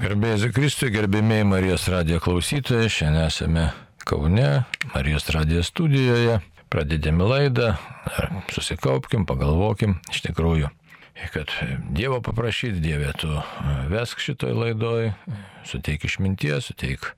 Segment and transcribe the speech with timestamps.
[0.00, 3.64] Garbėsiu Kristui, gerbėmiai Marijos radijo klausytojai, šiandien esame
[4.08, 4.62] Kaune,
[4.94, 6.38] Marijos radijo studijoje,
[6.72, 7.74] pradedėme laidą,
[8.48, 10.70] susikaupkim, pagalvokim, iš tikrųjų,
[11.34, 11.52] kad
[11.92, 13.28] Dievo paprašyti, Dieve, tu
[13.92, 15.10] vesk šitoj laidoj,
[15.68, 17.10] suteik išminties, suteik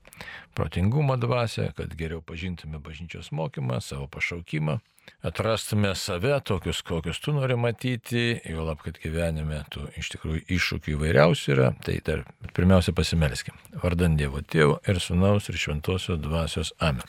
[0.57, 4.79] protingumo dvasę, kad geriau pažintume bažnyčios mokymą, savo pašaukimą
[5.21, 10.95] atrastume save tokius, kokius tu nori matyti, jau lab, kad gyvenime tų iš tikrųjų iššūkių
[10.97, 13.55] įvairiausių yra, tai dar pirmiausia pasimelskim.
[13.83, 17.07] Vardant Dievo Tėvo ir Sūnaus ir Šventosios Dvasios Amen.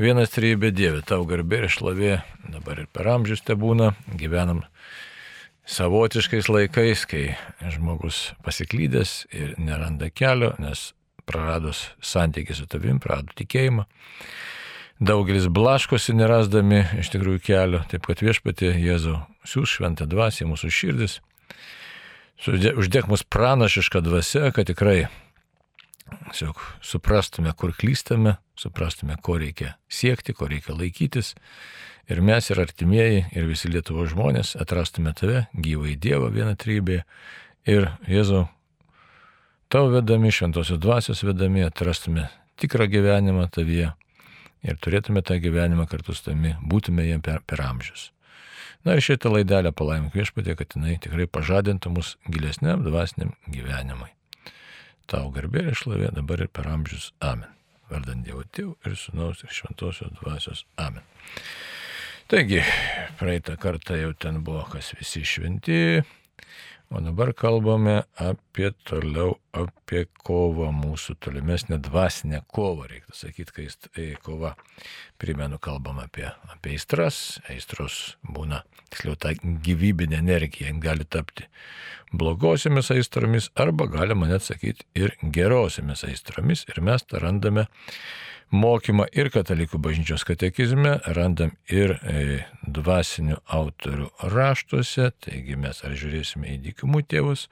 [0.00, 2.14] Vienas trybė Dieve, tau garbė ir šlovė,
[2.50, 4.64] dabar ir per amžius te būna, gyvenam
[5.70, 7.24] savotiškais laikais, kai
[7.70, 10.90] žmogus pasiklydęs ir neranda kelio, nes
[11.30, 13.86] praradus santykį su tavim, prarado tikėjimą.
[15.00, 19.16] Daugelis blaškosi nerasdami iš tikrųjų kelio, taip kad viešpatė Jėzų
[19.48, 21.20] siūs šventą dvasę mūsų širdis,
[22.44, 25.06] uždėk mus pranašišką dvasę, kad tikrai
[26.30, 31.34] tiesiog suprastume, kur klystame, suprastume, ko reikia siekti, ko reikia laikytis.
[32.10, 37.04] Ir mes, ir artimieji, ir visi Lietuvo žmonės atrastume tave, gyvą į Dievą vieną trybę.
[37.70, 38.48] Ir Jėzau,
[39.70, 42.26] tavo vedami, šventosios dvasios vedami, atrastume
[42.60, 43.92] tikrą gyvenimą tavyje
[44.66, 48.10] ir turėtume tą gyvenimą kartu su tami, būtume jam per, per amžius.
[48.84, 54.10] Na ir šitą laidelę palaimink viešpatė, kad jinai tikrai pažadintų mus gilesniam dvasiniam gyvenimui.
[55.10, 57.10] Tau garbė ir šlovė dabar ir per amžius.
[57.20, 57.50] Amen.
[57.90, 60.64] Vardant Dievo Tėvų ir Sūnaus ir Šventosios dvasios.
[60.78, 61.04] Amen.
[62.30, 62.60] Taigi,
[63.18, 66.00] praeitą kartą jau ten buvo kas visi šventi,
[66.90, 74.06] O dabar kalbame apie toliau, apie kovą mūsų tolimesnę dvasinę kovą, reiktų sakyti, kai tai
[74.24, 74.56] kova,
[75.22, 81.46] primenu, kalbam apie, apie aistras, aistros būna, tiksliau, ta gyvybinė energija gali tapti
[82.12, 87.68] blogosiamis aistromis arba galima net sakyti ir gerosiamis aistromis ir mes tą randame
[88.50, 96.50] mokymą ir katalikų bažnyčios katekizme, randam ir e, dvasinių autorių raštuose, taigi mes ar žiūrėsime
[96.56, 97.46] į dykumų tėvus,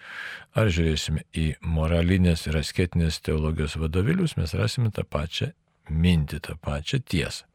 [0.59, 5.53] ar žiūrėsime į moralinės ir asketinės teologijos vadovėlius, mes rasime tą pačią
[5.89, 7.47] mintį, tą pačią tiesą.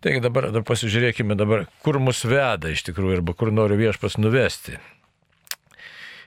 [0.00, 4.78] Taigi dabar, dabar pasižiūrėkime dabar, kur mus veda iš tikrųjų arba kur nori viešpas nuvesti.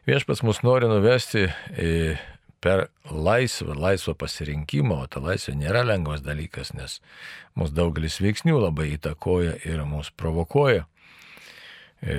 [0.06, 1.47] Viešpas mus nori nuvesti
[1.80, 1.94] į
[2.63, 7.00] per laisvą, laisvą pasirinkimą, o ta laisvė nėra lengvas dalykas, nes
[7.59, 10.85] mūsų daugelis veiksnių labai įtakoja ir mūsų provokuoja,
[12.01, 12.18] e,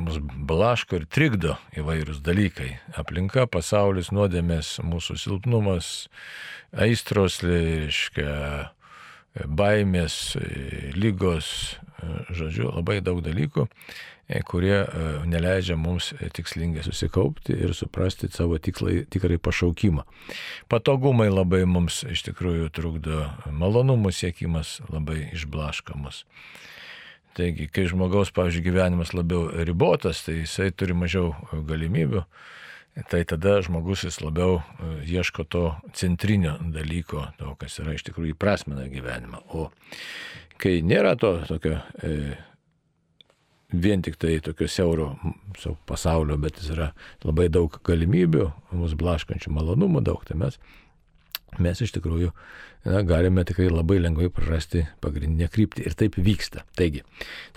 [0.00, 2.70] mūsų blaško ir trikdo įvairūs dalykai.
[2.96, 5.92] Aplinka, pasaulis, nuodėmės, mūsų silpnumas,
[6.72, 8.32] aistros, reiškia,
[9.48, 10.36] baimės,
[10.96, 11.52] lygos,
[12.34, 13.68] žodžiu, labai daug dalykų
[14.32, 14.86] E, kurie e,
[15.28, 20.06] neleidžia mums tikslingai susikaupti ir suprasti savo tikslai, tikrai pašaukimą.
[20.72, 26.22] Patogumai labai mums iš tikrųjų trukdo, malonumų siekimas labai išblaškamas.
[27.36, 31.32] Taigi, kai žmogaus, pavyzdžiui, gyvenimas labiau ribotas, tai jisai turi mažiau
[31.68, 32.22] galimybių,
[33.08, 35.66] tai tada žmogus vis labiau e, ieško to
[35.98, 39.42] centrinio dalyko, to, kas yra iš tikrųjų įprasmina gyvenimą.
[39.52, 39.68] O
[40.62, 42.36] kai nėra to tokio e,
[43.72, 45.12] vien tik tai tokio siauro
[45.88, 46.92] pasaulio, bet jis yra
[47.24, 50.58] labai daug galimybių, mūsų blaškančių malonumų daug, tai mes,
[51.62, 52.32] mes iš tikrųjų
[52.84, 56.66] na, galime tikrai labai lengvai prarasti pagrindinę kryptį ir taip vyksta.
[56.78, 57.04] Taigi,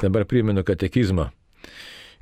[0.01, 1.31] dabar primenu katekizmą.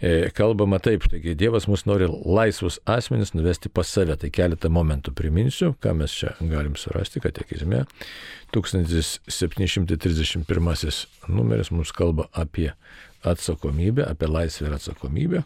[0.01, 4.15] E, kalbama taip, taigi Dievas mus nori laisvus asmenis nuvesti pas save.
[4.19, 7.85] Tai keletą momentų priminsiu, ką mes čia galim surasti katekizme.
[8.53, 12.73] 1731 numeris mums kalba apie
[13.23, 15.43] atsakomybę, apie laisvę ir atsakomybę.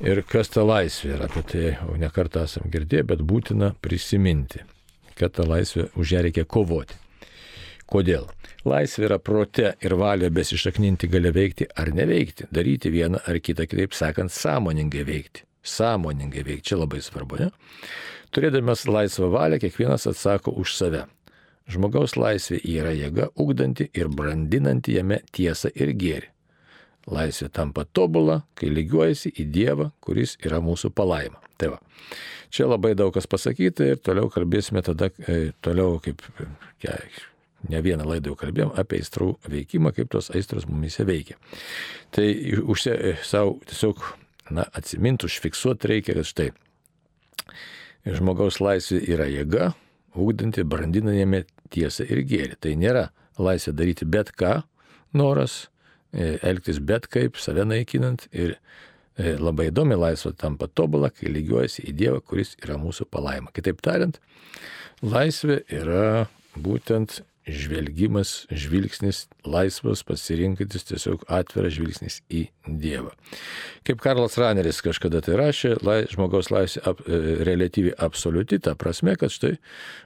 [0.00, 4.64] Ir kas ta laisvė yra, apie tai jau nekartą esam girdėję, bet būtina prisiminti,
[5.18, 6.96] kad tą laisvę už ją reikia kovoti.
[7.90, 8.28] Kodėl?
[8.68, 13.96] Laisvė yra prote ir valia besišakninti gali veikti ar neveikti, daryti vieną ar kitą, kitaip
[13.96, 15.42] sakant, sąmoningai veikti.
[15.66, 17.48] Sąmoningai veikti, čia labai svarbu, ne?
[18.30, 21.06] Turėdamas laisvą valią, kiekvienas atsako už save.
[21.70, 26.30] Žmogaus laisvė yra jėga, ugdanti ir brandinanti jame tiesą ir gėrį.
[27.10, 31.40] Laisvė tampa tobula, kai lygiuojasi į Dievą, kuris yra mūsų palaima.
[31.58, 31.80] Tai va.
[32.54, 36.22] Čia labai daug kas pasakyta ir toliau kalbėsime tada, e, toliau kaip
[36.82, 36.96] ja,
[37.68, 41.36] ne vieną laidą jau kalbėjom apie aistrų veikimą, kaip tos aistros mumise veikia.
[42.14, 42.26] Tai
[42.62, 44.02] užsia, e, savo tiesiog
[44.56, 46.50] na, atsiminti, užfiksuoti reikia, kad štai
[48.08, 49.72] žmogaus laisvė yra jėga,
[50.16, 52.56] ūkdanti, brandinami tiesą ir gėrį.
[52.60, 54.62] Tai nėra laisvė daryti bet ką,
[55.12, 55.66] noras,
[56.10, 58.56] E, elgtis bet kaip, save naikinant ir
[59.14, 63.52] e, labai įdomi, laisvė tampa tobula, kai lygiuojasi į Dievą, kuris yra mūsų palaima.
[63.54, 64.18] Kitaip tariant,
[65.06, 66.26] laisvė yra
[66.58, 73.14] būtent žvelgimas, žvilgsnis, laisvas, pasirinkantis tiesiog atviras žvilgsnis į Dievą.
[73.86, 79.16] Kaip Karlas Raneris kažkada tai rašė, lai, žmogaus laisvė ap, e, relatyviai absoliuti, ta prasme,
[79.18, 79.54] kad štai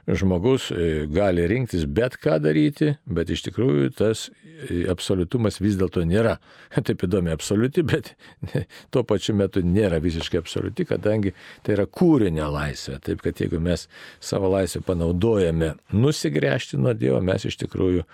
[0.07, 6.05] žmogus e, gali rinktis bet ką daryti, bet iš tikrųjų tas e, absoliutumas vis dėlto
[6.07, 6.37] nėra.
[6.87, 8.13] Taip įdomi absoliuti, bet
[8.95, 11.35] tuo pačiu metu nėra visiškai absoliuti, kadangi
[11.65, 13.01] tai yra kūrinio laisvė.
[13.03, 13.89] Taip kad jeigu mes
[14.23, 18.05] savo laisvę panaudojame nusigręžti nuo Dievo, mes iš tikrųjų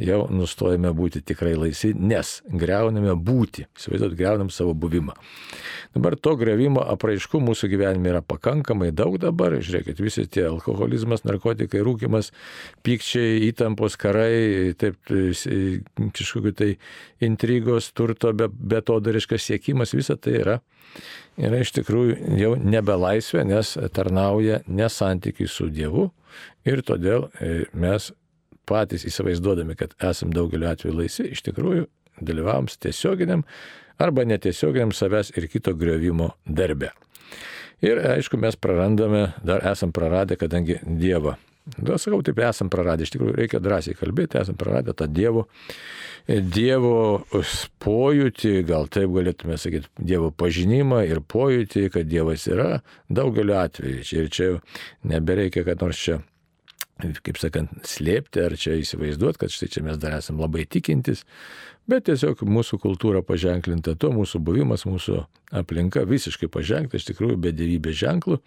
[0.00, 5.12] jau nustojame būti tikrai laisvi, nes greuname būti, įsivaizduot, greunam savo buvimą.
[5.96, 11.82] Dabar to grevimo apraiškų mūsų gyvenime yra pakankamai daug dabar, žiūrėkit, visi tie alkoholizmas, narkotikai,
[11.84, 12.32] rūkimas,
[12.86, 16.70] pykčiai, įtampos, karai, taip, kažkokiu tai
[17.20, 20.60] intrigos, turto, be, betodariškas siekimas, visa tai yra
[21.40, 26.10] yra iš tikrųjų jau nebe laisvė, nes tarnauja nesantykiai su Dievu.
[26.68, 28.10] Ir todėl e, mes
[28.70, 31.88] patys įsivaizduodami, kad esam daugeliu atveju laisvi, iš tikrųjų
[32.20, 33.44] dalyvavom tiesioginiam
[34.00, 36.94] arba netiesioginiam savęs ir kito griovimo darbe.
[37.84, 41.36] Ir aišku, mes prarandame, dar esam praradę, kadangi Dievą.
[41.78, 45.46] Da, sakau, taip esam praradę, iš tikrųjų reikia drąsiai kalbėti, esam praradę tą Dievo,
[46.28, 47.20] dievo
[47.84, 52.80] pojūtį, gal taip galėtume sakyti, Dievo pažinimą ir pojūtį, kad Dievas yra
[53.12, 54.02] daugeliu atveju.
[54.16, 54.58] Ir čia jau
[55.06, 56.20] nebereikia, kad nors čia
[57.24, 61.24] kaip sakant, slėpti ar čia įsivaizduoti, kad štai čia mes dar esame labai tikintis,
[61.90, 67.50] bet tiesiog mūsų kultūra paženklinta to, mūsų buvimas, mūsų aplinka visiškai pažengta, iš tikrųjų be
[67.54, 68.38] dievybės ženklų,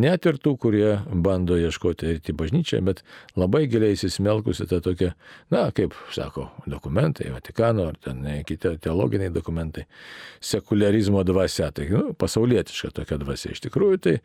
[0.00, 3.00] net ir tų, kurie bando ieškoti eiti į bažnyčią, bet
[3.40, 5.14] labai giliai įsismelkusi ta tokia,
[5.54, 9.86] na, kaip sako, dokumentai, Vatikano ar ten kiti teologiniai dokumentai,
[10.44, 13.54] sekularizmo dvasia, tai nu, pasaulietiška tokia dvasia.
[13.54, 14.16] Iš tikrųjų, tai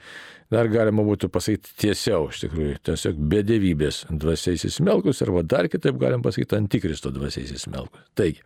[0.52, 6.00] dar galima būtų pasakyti tiesiau, iš tikrųjų, tiesiog be dievybės dvasia įsismelkus, arba dar kitaip
[6.02, 8.04] galim pasakyti antikristo dvasia įsismelkus.
[8.20, 8.44] Taigi,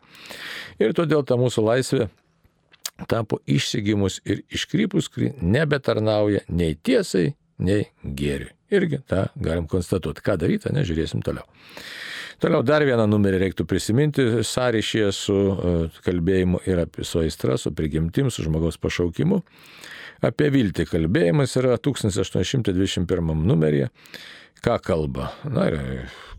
[0.82, 2.10] Ir todėl ta mūsų laisvė
[3.10, 7.34] tapo išsigimus ir iškrypus, kuri nebetarnauja nei tiesai,
[7.64, 8.54] nei gėriui.
[8.74, 10.24] Irgi tą galim konstatuoti.
[10.26, 11.46] Ką daryti, nežiūrėsim toliau.
[12.42, 15.74] Toliau dar vieną numerį reiktų prisiminti sąryšyje su e,
[16.04, 19.44] kalbėjimu ir apie su aistra, su prigimtim, su žmogaus pašaukimu.
[20.26, 23.92] Apie viltį kalbėjimas yra 1821 numeryje.
[24.64, 25.30] Ką kalba?
[25.46, 25.80] Na ir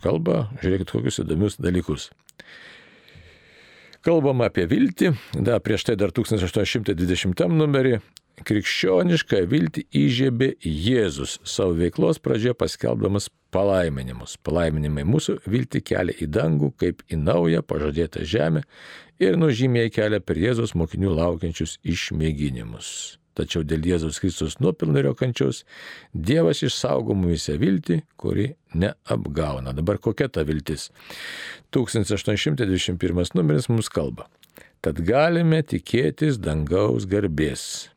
[0.03, 2.11] kalba, žiūrėkit, kokius įdomius dalykus.
[4.05, 8.03] Kalbama apie viltį, da, prieš tai dar 1820 numerį.
[8.45, 14.35] Krikščionišką viltį įžiebė Jėzus savo veiklos pradžioje paskelbdamas palaiminimus.
[14.45, 18.67] Palaiminimai mūsų viltį kelia į dangų kaip į naują pažadėtą žemę
[19.23, 22.91] ir nužymėja kelią per Jėzus mokinių laukiančius išmėginimus.
[23.35, 25.65] Tačiau dėl Jėzaus Kristus nuopilno ir jo kančios
[26.15, 29.75] Dievas išsaugo mumise viltį, kuri neapgauna.
[29.75, 30.91] Dabar kokia ta viltis?
[31.75, 34.29] 1821 numeris mums kalba.
[34.85, 37.91] Tad galime tikėtis dangaus garbės.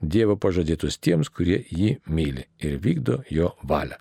[0.00, 3.98] Dievo pažadėtus tiems, kurie jį myli ir vykdo jo valią.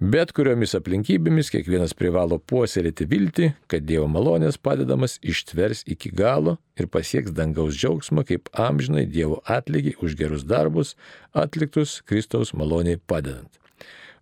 [0.00, 6.86] Bet kuriomis aplinkybėmis kiekvienas privalo puoselėti viltį, kad Dievo malonės padedamas ištvers iki galo ir
[6.88, 10.94] pasieks dangaus džiaugsmą kaip amžinai Dievo atlygį už gerus darbus
[11.36, 13.60] atliktus Kristaus maloniai padedant.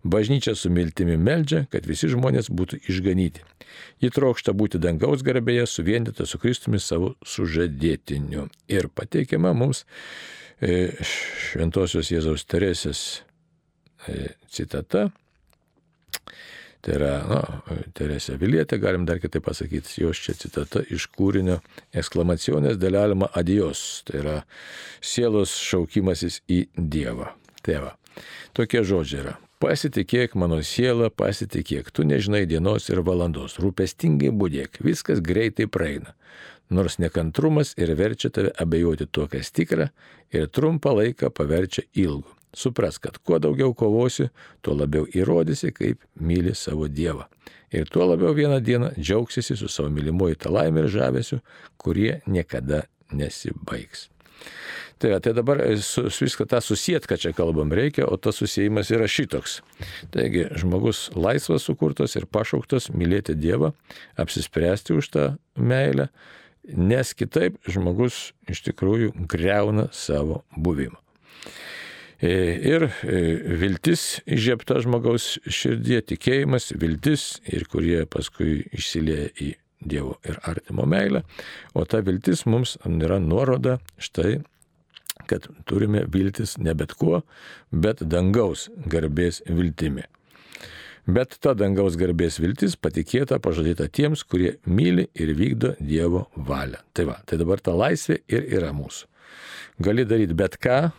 [0.03, 3.47] Bažnyčia su miltimi meldžia, kad visi žmonės būtų išganyti.
[4.03, 8.49] Ji trokšta būti dangaus garbėje suvienyta su Kristumi savo sužadėtiniu.
[8.67, 9.85] Ir pateikiama mums
[10.59, 13.23] e, Šventojios Jėzaus Teresės
[14.11, 15.07] e, citata
[16.79, 17.39] Tai yra, na,
[17.95, 21.57] Teresė Vilietė, galim dar kitaip pasakyti, jos čia citata iš kūrinio
[21.91, 23.81] eksklamacionės dalelima adijos.
[24.07, 24.37] Tai yra
[25.03, 27.33] sielos šaukimasis į Dievą.
[27.67, 27.91] Tėvą.
[28.55, 29.35] Tokie žodžiai yra.
[29.59, 36.15] Pasitikėk mano siela, pasitikėk, tu nežinai dienos ir valandos, rūpestingai būdėk, viskas greitai praeina.
[36.71, 39.89] Nors nekantrumas ir verčia tave abejoti tuo, kas tikra,
[40.31, 42.38] ir trumpą laiką paverčia ilgu.
[42.55, 44.29] Supras, kad kuo daugiau kovosi,
[44.65, 47.27] tuo labiau įrodysi, kaip myli savo Dievą.
[47.69, 51.43] Ir tuo labiau vieną dieną džiaugsiesi su savo mylimuoju tą laimę ir žavesiu,
[51.77, 54.09] kurie niekada nesibaigs.
[54.99, 58.89] Tai, tai dabar su, su viską tą susijęt, ką čia kalbam reikia, o tas susijimas
[58.91, 59.61] yra šitoks.
[60.11, 63.71] Taigi žmogus laisvas sukurtas ir pašauktas mylėti Dievą,
[64.19, 65.25] apsispręsti už tą
[65.55, 66.09] meilę,
[66.75, 70.99] nes kitaip žmogus iš tikrųjų greuna savo buvimą.
[72.19, 72.31] E,
[72.67, 73.19] ir e,
[73.61, 81.21] viltis įžiepta žmogaus širdie, tikėjimas, viltis ir kurie paskui išsilieja į Dievo ir artimo meilę,
[81.71, 84.41] o ta viltis mums yra nuoroda štai
[85.29, 87.21] kad turime viltis ne bet kuo,
[87.71, 90.03] bet dangaus garbės viltimi.
[91.09, 96.81] Bet ta dangaus garbės viltis patikėta, pažadėta tiems, kurie myli ir vykdo Dievo valią.
[96.93, 99.07] Tai va, tai dabar ta laisvė ir yra mūsų.
[99.85, 100.89] Gali daryti bet ką,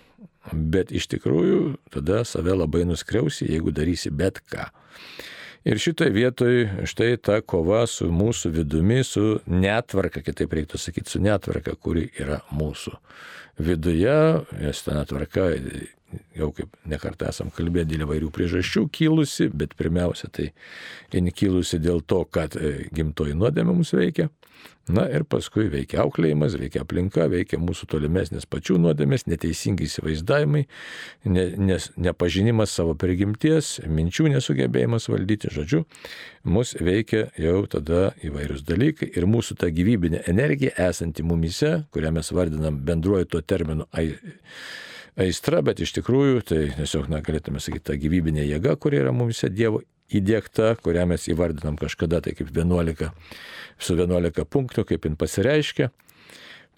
[0.52, 1.60] bet iš tikrųjų
[1.94, 4.68] tada save labai nuskriausi, jeigu darysi bet ką.
[5.68, 11.20] Ir šitoje vietoje štai ta kova su mūsų vidumi, su netvarka, kitaip reiktų sakyti, su
[11.20, 12.94] netvarka, kuri yra mūsų
[13.60, 14.16] viduje,
[14.56, 15.50] nes ta netvarka
[16.34, 20.50] jau kaip nekartą esam kalbėję dėl įvairių priežasčių kilusi, bet pirmiausia tai
[21.12, 24.30] jin kilusi dėl to, kad e, gimtoji nuodėmė mums veikia.
[24.90, 30.64] Na ir paskui veikia auklėjimas, veikia aplinka, veikia mūsų tolimesnės pačių nuodėmės, neteisingi įsivaizdavimai,
[31.30, 35.84] ne, nes, nepažinimas savo prigimties, minčių nesugebėjimas valdyti, žodžiu,
[36.42, 39.12] mus veikia jau tada įvairius dalykai.
[39.14, 45.84] Ir mūsų ta gyvybinė energija esanti mumise, kurią mes vardinam bendruoju tuo terminu aistra, bet
[45.84, 49.84] iš tikrųjų tai tiesiog, na, galėtume sakyti, ta gyvybinė jėga, kuri yra mumise Dievo
[50.16, 53.10] įdėkta, kurią mes įvardinam kažkada tai kaip 11,
[53.78, 55.90] su 11 punktų, kaip jin pasireiškia.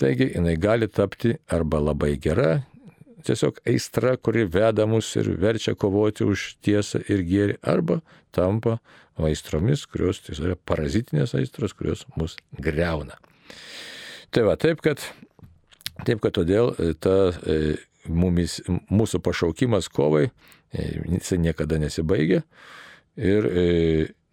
[0.00, 2.62] Taigi jinai gali tapti arba labai gera,
[3.26, 8.00] tiesiog aistra, kuri veda mus ir verčia kovoti už tiesą ir gėrį, arba
[8.34, 8.78] tampa
[9.22, 13.18] aistromis, kurios tai yra parazitinės aistros, kurios mus greuna.
[14.32, 15.02] Tai va, taip kad,
[16.06, 16.72] taip kad todėl
[17.04, 17.76] ta e,
[18.08, 18.60] mumis,
[18.90, 20.30] mūsų pašaukimas kovai,
[20.72, 22.42] e, jisai niekada nesibaigia.
[23.16, 23.64] Ir e,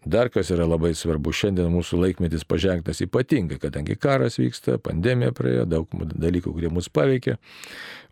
[0.04, 5.66] dar kas yra labai svarbu, šiandien mūsų laikmetis pažengtas ypatingai, kadangi karas vyksta, pandemija praėjo,
[5.68, 7.36] daug dalykų, kurie mus paveikia.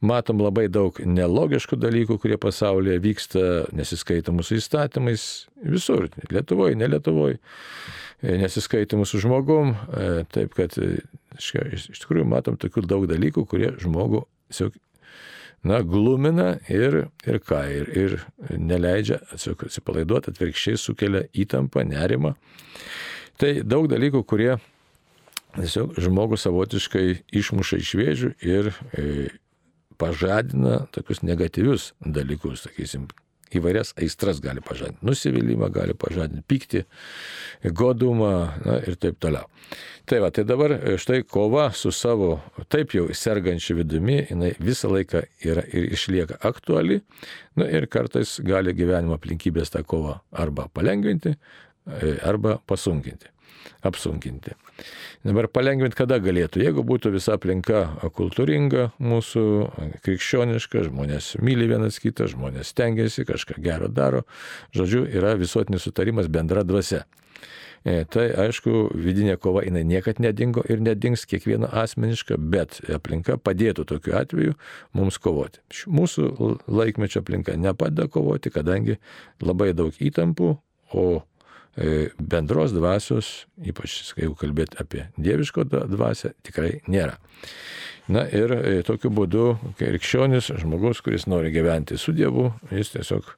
[0.05, 5.25] Matom labai daug nelogiškų dalykų, kurie pasaulyje vyksta, nesiskaitomų su įstatymais,
[5.65, 7.41] visur, Lietuvoje, ne Lietuvoje,
[8.23, 9.73] nesiskaitomų su žmogum.
[10.35, 10.77] Taip kad
[11.39, 14.77] iš tikrųjų matom tokių daug dalykų, kurie žmogų tiesiog
[15.67, 18.17] na, glumina ir, ir ką, ir, ir
[18.55, 22.35] neleidžia atsipalaiduoti, atvirkščiai sukelia įtampą, nerimą.
[23.39, 24.57] Tai daug dalykų, kurie
[25.57, 27.07] tiesiog žmogus savotiškai
[27.41, 29.29] išmuša iš vėžių ir e,
[29.99, 33.09] pažadina tokius negatyvius dalykus, sakysim,
[33.55, 35.05] įvairias aistras gali pažadinti.
[35.07, 36.83] Nusivylimą gali pažadinti, pyktį,
[37.77, 38.33] godumą
[38.65, 39.49] na, ir taip toliau.
[40.09, 42.39] Tai va, tai dabar e, štai kova su savo
[42.73, 47.03] taip jau sergančiu vidumi, jinai visą laiką yra ir išlieka aktuali.
[47.59, 53.33] Na ir kartais gali gyvenimo aplinkybės tą kovą arba palengvinti, e, arba pasunkinti
[53.87, 54.55] apsunkinti.
[55.27, 59.45] Dabar palengvinti kada galėtų, jeigu būtų visa aplinka kultūringa, mūsų
[60.07, 64.25] krikščioniška, žmonės myli vienas kitą, žmonės stengiasi, kažką gero daro,
[64.77, 67.05] žodžiu, yra visuotinis sutarimas bendra dvasia.
[67.87, 73.87] E, tai aišku, vidinė kova jinai niekad nedingo ir nedings kiekvieno asmeniška, bet aplinka padėtų
[73.89, 74.57] tokiu atveju
[74.99, 75.63] mums kovoti.
[75.87, 78.99] Mūsų laikmečio aplinka nepadeda kovoti, kadangi
[79.41, 80.57] labai daug įtampų,
[80.99, 81.05] o
[82.19, 87.19] bendros dvasios, ypač jeigu kalbėti apie dieviško dvasę, tikrai nėra.
[88.09, 89.45] Na ir e, tokiu būdu
[89.77, 93.29] krikščionis, žmogus, kuris nori gyventi su Dievu, jis tiesiog,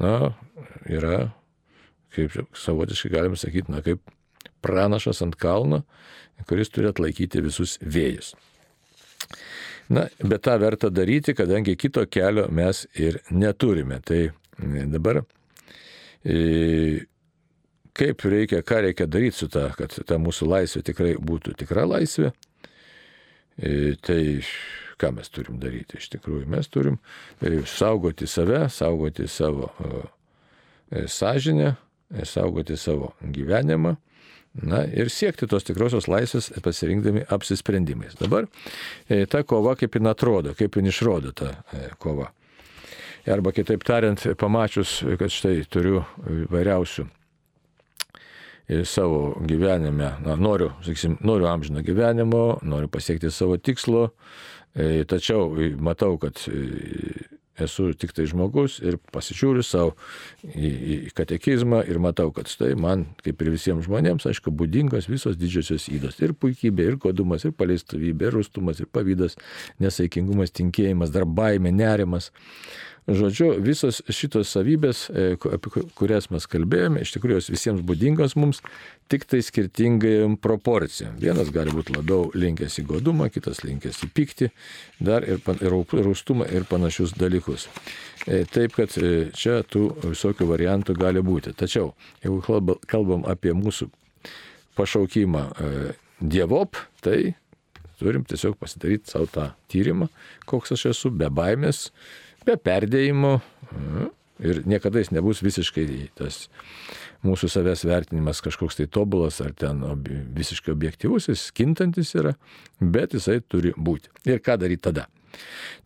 [0.00, 0.32] na,
[0.88, 1.18] yra,
[2.16, 4.00] kaip savotiškai galim sakyti, na, kaip
[4.64, 5.82] pranašas ant kalno,
[6.48, 8.32] kuris turi atlaikyti visus vėjus.
[9.92, 14.00] Na, bet tą verta daryti, kadangi kito kelio mes ir neturime.
[14.00, 14.22] Tai
[14.96, 15.20] dabar
[16.24, 17.04] e,
[17.96, 22.32] kaip reikia, ką reikia daryti su ta, kad ta mūsų laisvė tikrai būtų tikra laisvė.
[23.56, 24.20] E, tai
[25.00, 26.46] ką mes turim daryti iš tikrųjų?
[26.52, 26.98] Mes turim
[27.40, 31.74] e, saugoti save, saugoti savo e, sąžinę,
[32.28, 33.96] saugoti savo gyvenimą.
[34.56, 38.14] Na ir siekti tos tikrosios laisvės pasirinkdami apsisprendimais.
[38.16, 38.46] Dabar
[39.28, 41.50] ta kova kaip jin atrodo, kaip jin išrodo ta
[42.00, 42.30] kova.
[43.28, 46.06] Arba kitaip tariant, pamačius, kad štai turiu
[46.48, 47.04] vairiausių
[48.84, 54.08] savo gyvenime, na, noriu, sakysim, noriu amžino gyvenimo, noriu pasiekti savo tikslo,
[54.74, 56.64] e, tačiau matau, kad e,
[57.62, 59.94] esu tik tai žmogus ir pasižiūriu savo
[60.44, 60.70] į,
[61.08, 65.88] į katekizmą ir matau, kad štai man, kaip ir visiems žmonėms, aišku, būdingos visos didžiosios
[65.92, 66.18] įdos.
[66.20, 69.38] Ir puikybė, ir godumas, ir paleistuvybė, ir rustumas, ir pavydas,
[69.82, 72.32] nesaikingumas, tinkėjimas, dar baimė, nerimas.
[73.06, 78.58] Žodžiu, visos šitos savybės, e, apie kurias mes kalbėjome, iš tikrųjų jos visiems būdingos mums,
[79.06, 81.12] tik tai skirtingai proporcija.
[81.14, 84.50] Vienas gali būti labiau linkęs į godumą, kitas linkęs į pyktį,
[84.98, 87.68] dar ir, ir rūstumą ir panašius dalykus.
[88.26, 91.54] E, taip, kad e, čia tų visokių variantų gali būti.
[91.54, 91.94] Tačiau,
[92.26, 92.42] jeigu
[92.90, 93.86] kalbam apie mūsų
[94.74, 95.46] pašaukimą
[96.18, 96.74] dievop,
[97.06, 97.36] tai
[98.00, 100.10] turim tiesiog pasidaryti savo tą tyrimą,
[100.48, 101.92] koks aš esu, be baimės,
[102.46, 103.38] be perdėjimo.
[103.72, 104.06] E,
[104.46, 105.86] ir niekada jis nebus visiškai
[106.18, 106.46] tas
[107.26, 109.82] mūsų savęs vertinimas kažkoks tai tobulas ar ten
[110.36, 112.36] visiškai objektivus, jis kintantis yra,
[112.80, 114.12] bet jisai turi būti.
[114.28, 115.06] Ir ką daryti tada?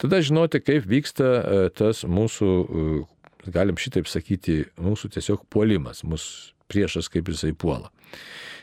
[0.01, 6.60] Tada žinoti, kaip vyksta e, tas mūsų, e, galim šitaip sakyti, mūsų tiesiog puolimas, mūsų
[6.71, 7.91] priešas kaip jisai puola.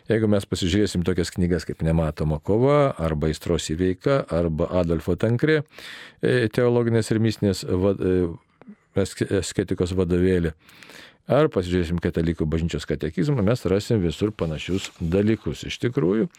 [0.08, 5.66] Jeigu mes pasižiūrėsim tokias knygas kaip Nematoma kova, arba Įstros įveika, arba Adolfo Tankrė,
[6.24, 7.66] e, teologinės ir mistinės
[8.96, 10.54] asketikos vadovėlį,
[11.28, 16.30] ar pasižiūrėsim katalikų bažnyčios katekizmą, mes rasim visur panašius dalykus iš tikrųjų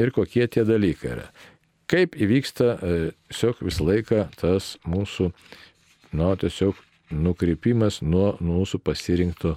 [0.00, 1.28] ir kokie tie dalykai yra.
[1.88, 2.96] Kaip įvyksta e,
[3.28, 5.30] tiesiog visą laiką tas mūsų,
[6.16, 6.80] na, tiesiog
[7.12, 9.56] nukrypimas nuo mūsų pasirinkto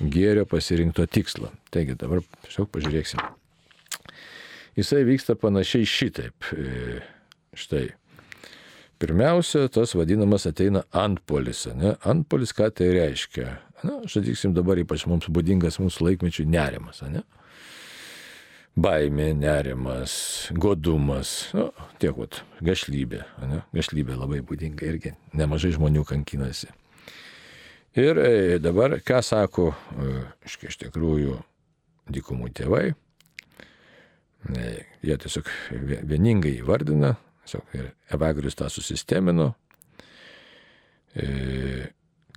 [0.00, 1.52] gėrio, pasirinkto tikslo.
[1.70, 3.28] Taigi dabar tiesiog pažiūrėkime.
[4.78, 6.52] Jisai vyksta panašiai šitaip.
[6.54, 7.00] E,
[7.58, 7.88] štai
[9.00, 11.62] Pirmiausia, tas vadinamas ateina antpolis.
[11.72, 11.94] Ne?
[12.04, 13.54] Antpolis ką tai reiškia?
[13.80, 17.00] Na, žodyksim dabar ypač mums būdingas mūsų laikmečių nerimas.
[17.08, 17.22] Ne?
[18.76, 20.12] Baimė, nerimas,
[20.52, 21.70] godumas, nu,
[22.02, 23.22] tiek vat, gašlybė.
[23.48, 23.62] Ne?
[23.72, 26.68] Gašlybė labai būdinga irgi, nemažai žmonių kankinasi.
[27.98, 31.34] Ir e, dabar, ką sako, e, iš tikrųjų,
[32.10, 34.68] dykumų tėvai, e,
[35.02, 35.50] jie tiesiog
[36.06, 37.16] vieningai įvardina
[37.50, 39.48] Tiesiog ir Evagrius tą susistemino.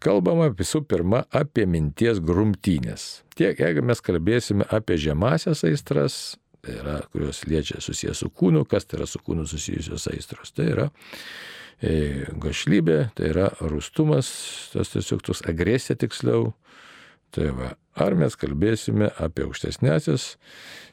[0.02, 3.22] Kalbama visų pirma apie minties grumtynės.
[3.38, 6.18] Tiek, jeigu mes kalbėsime apie žemasias aistras,
[6.66, 10.72] tai yra, kurios liečia susijęs su kūnu, kas tai yra su kūnu susijusios aistros, tai
[10.72, 10.90] yra
[11.82, 14.30] gašlybė, tai yra rūstumas,
[14.76, 16.52] tas tiesiog tos agresija tiksliau,
[17.34, 20.36] Tai va, ar mes kalbėsime apie aukštesnėsias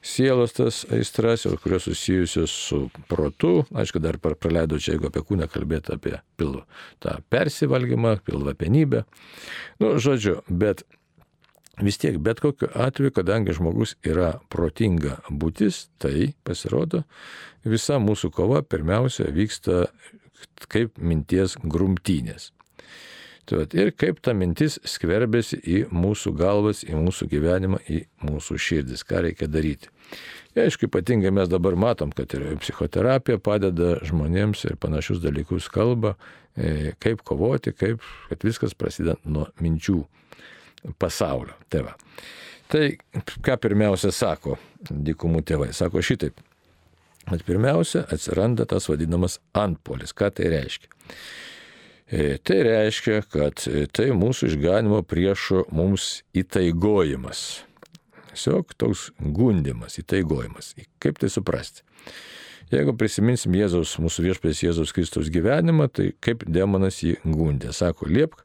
[0.01, 2.79] sielos tas aistras, kurios susijusios su
[3.11, 6.65] protu, aišku, dar praleidau čia, jeigu apie kūną kalbėti apie pilvą,
[7.05, 9.05] tą persivalgymą, pilvą penybę.
[9.83, 10.87] Nu, žodžiu, bet
[11.85, 17.05] vis tiek, bet kokiu atveju, kadangi žmogus yra protinga būtis, tai pasirodo,
[17.69, 19.91] visa mūsų kova pirmiausia vyksta
[20.71, 22.51] kaip minties grumtynės.
[23.51, 28.59] Tai vat, ir kaip ta mintis skverbėsi į mūsų galvas, į mūsų gyvenimą, į mūsų
[28.63, 29.91] širdis, ką reikia daryti.
[30.55, 36.15] Ir aišku, ypatingai mes dabar matom, kad ir psichoterapija padeda žmonėms ir panašius dalykus kalba,
[36.55, 39.99] e, kaip kovoti, kaip, kad viskas prasideda nuo minčių
[41.03, 41.59] pasaulio.
[41.71, 41.97] Tai, va.
[42.71, 42.85] tai
[43.19, 45.73] ką pirmiausia sako dykumų tėvai?
[45.75, 46.39] Sako šitaip.
[47.31, 50.15] Bet pirmiausia atsiranda tas vadinamas antpolis.
[50.17, 50.91] Ką tai reiškia?
[52.11, 57.63] E, tai reiškia, kad e, tai mūsų išganimo priešo mums įtaigojimas.
[58.31, 60.75] Tiesiog toks gundimas, įtaigojimas.
[61.03, 61.85] Kaip tai suprasti?
[62.71, 67.73] Jeigu prisiminsim Jėzaus, mūsų viešpės Jėzaus Kristaus gyvenimą, tai kaip demonas jį gundė.
[67.75, 68.45] Sako, liepk,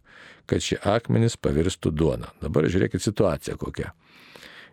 [0.50, 2.32] kad šie akmenys pavirstų duona.
[2.42, 3.92] Dabar žiūrėkit situaciją kokia.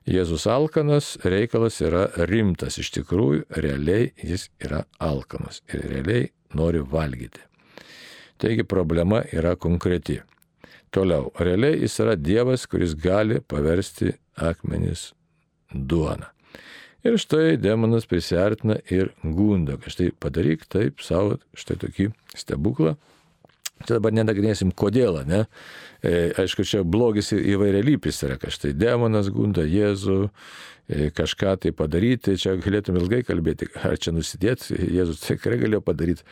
[0.02, 2.80] Jėzus alkanas, reikalas yra rimtas.
[2.82, 7.38] Iš tikrųjų, realiai jis yra alkanas ir realiai nori valgyti.
[8.42, 10.18] Taigi problema yra konkreti.
[10.92, 15.12] Toliau, realiai jis yra Dievas, kuris gali paversti akmenis
[15.72, 16.26] duoną.
[17.06, 22.96] Ir štai demonas prisartina ir gunda, kad štai padaryk taip savo štai tokį stebuklą.
[23.86, 25.44] Čia dabar nenagrinėsim, kodėl, ne?
[26.02, 32.38] E, aišku, čia blogis įvairialypis yra, kad štai demonas gunda Jėzų, e, kažką tai padaryti,
[32.40, 36.26] čia galėtum ilgai kalbėti, ar čia nusidėti, Jėzus tikrai galėjo padaryti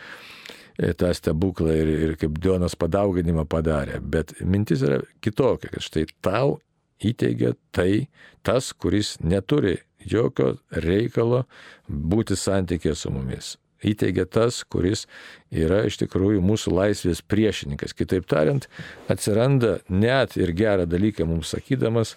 [0.96, 3.98] tą stebuklą ir, ir kaip duonos padauginimą padarė.
[4.00, 6.58] Bet mintis yra kitokia, kad štai tau
[7.04, 8.08] įteigia tai
[8.46, 11.44] tas, kuris neturi jokio reikalo
[11.88, 13.56] būti santykė su mumis.
[13.86, 15.06] Įteigia tas, kuris
[15.48, 17.94] yra iš tikrųjų mūsų laisvės priešininkas.
[17.96, 18.68] Kitaip tariant,
[19.08, 22.14] atsiranda net ir gerą dalyką mums sakydamas,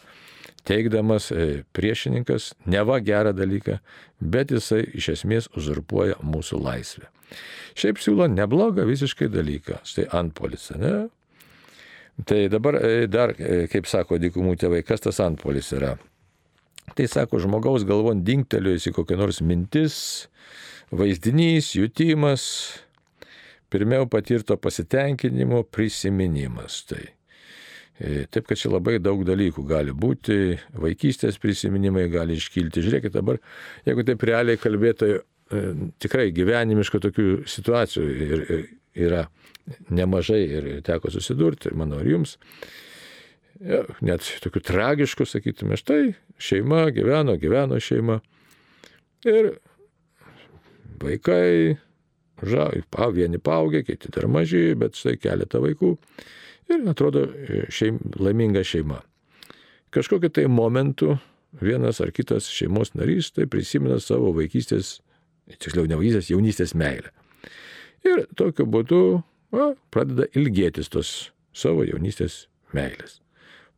[0.67, 3.79] teikdamas e, priešininkas, neva gerą dalyką,
[4.19, 7.07] bet jisai iš esmės uzurpuoja mūsų laisvę.
[7.79, 9.79] Šiaip siūlo neblogą visiškai dalyką.
[9.87, 11.07] Štai antpolis, ne?
[12.27, 15.95] Tai dabar e, dar, e, kaip sako dykumų tėvai, kas tas antpolis yra?
[16.93, 19.95] Tai sako, žmogaus galvon dingtelėjusi kokia nors mintis,
[20.99, 22.45] vaizdinys, jutimas,
[23.73, 26.83] pirmiau patirto pasitenkinimo prisiminimas.
[26.89, 27.03] Tai.
[27.99, 32.83] E, taip, kad čia labai daug dalykų gali būti, vaikystės prisiminimai gali iškilti.
[32.85, 33.37] Žiūrėkit dabar,
[33.85, 35.21] jeigu taip realiai kalbėtojai,
[35.53, 35.61] E,
[36.01, 38.43] tikrai gyvenimiškų tokių situacijų ir,
[39.05, 39.25] yra
[39.93, 42.37] nemažai ir teko susidurti, manau, ir jums.
[44.01, 48.19] net tokių tragiškų, sakytume, štai šeima gyveno, gyveno šeima.
[49.23, 49.53] Ir
[51.01, 51.77] vaikai,
[52.43, 55.95] ža, pa, vieni paaugę, kiti dar maži, bet štai keletą vaikų.
[56.71, 57.25] Ir atrodo
[57.73, 59.01] šeim, laiminga šeima.
[59.93, 61.17] Kažkokiu tai momentu
[61.61, 65.01] vienas ar kitas šeimos narys tai prisimena savo vaikystės,
[65.59, 67.11] tiksliau ne vaikystės, jaunystės meilę.
[68.07, 69.03] Ir tokiu būdu
[69.53, 71.11] va, pradeda ilgėtis tos
[71.53, 73.19] savo jaunystės meilės.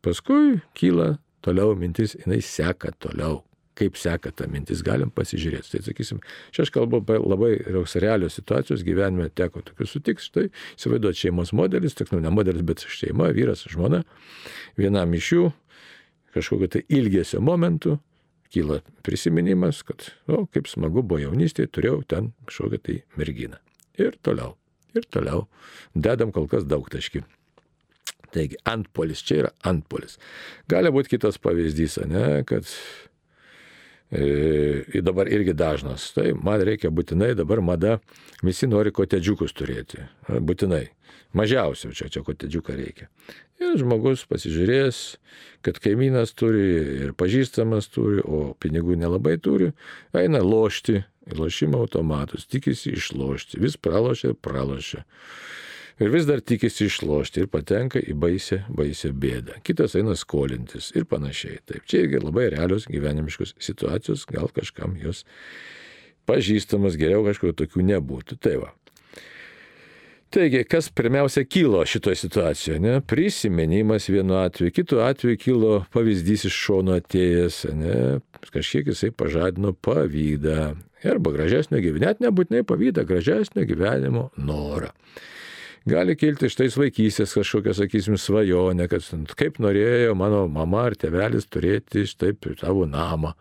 [0.06, 3.44] Paskui kyla toliau mintis, jinai seka toliau.
[3.76, 5.74] Kaip seka ta mintis, galim pasižiūrėti.
[5.74, 6.22] Tai sakysim,
[6.56, 7.58] čia aš kalbu labai
[8.00, 12.86] realios situacijos, gyvenime teko tokius sutiks, štai įsivaizduoti šeimos modelis, tik nu ne modelis, bet
[12.88, 14.06] šeima, vyras, žmona.
[14.80, 15.46] Vienam iš jų
[16.36, 17.98] kažkokio tai ilgesio momentų
[18.56, 23.60] kyla prisiminimas, kad, o, kaip smagu buvo jaunystėje, turėjau ten kažkokią tai merginą.
[24.00, 24.56] Ir toliau,
[24.96, 25.48] ir toliau.
[25.96, 27.24] Dedam kol kas daug taškių.
[28.36, 30.18] Taigi, antpolis, čia yra antpolis.
[30.72, 32.68] Gali būti kitas pavyzdys, ne, kad
[35.06, 36.12] dabar irgi dažnas.
[36.16, 37.98] Tai man reikia būtinai, dabar mada,
[38.44, 40.06] visi nori kotedžiukus turėti.
[40.30, 40.86] Būtinai.
[41.36, 43.10] Mažiausiai čia, čia kotedžiuką reikia.
[43.60, 45.18] Ir žmogus pasižiūrės,
[45.64, 46.64] kad kaimynas turi
[47.08, 49.74] ir pažįstamas turi, o pinigų nelabai turi,
[50.16, 51.02] eina lošti
[51.36, 55.04] lošimo automatus, tikisi išlošti, vis pralošia pralošia
[56.00, 59.60] ir vis dar tikisi išlošti ir patenka į baisę, baisę bėdą.
[59.66, 61.62] Kitas eina skolintis ir panašiai.
[61.66, 65.24] Taip, čia irgi labai realios gyvenimiškos situacijos, gal kažkam jos
[66.30, 68.40] pažįstamas, geriau kažkokių tokių nebūtų.
[68.42, 68.74] Tai va.
[70.36, 72.80] Taigi, kas pirmiausia kilo šitoje situacijoje?
[72.84, 72.96] Ne?
[73.08, 78.00] Prisiminimas vienu atveju, kitu atveju kilo pavyzdys iš šono atėjęs, ne?
[78.52, 80.74] kažkiek jisai pažadino pavydą.
[81.06, 84.90] Arba gražesnio gyvenimo, net nebūtinai pavydą, gražesnio gyvenimo norą
[85.90, 89.06] gali kilti iš tais vaikystės kažkokia, sakysim, svajonė, kad
[89.38, 93.36] kaip norėjo mano mama ar tėvelis turėti štaip savo namą.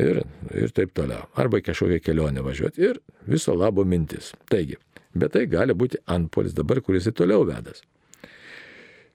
[0.00, 0.22] Ir,
[0.56, 1.26] ir taip toliau.
[1.36, 2.80] Arba kažkokią kelionę važiuoti.
[2.80, 4.30] Ir viso labo mintis.
[4.48, 4.78] Taigi,
[5.12, 7.82] bet tai gali būti antpolis dabar, kuris į toliau vedas.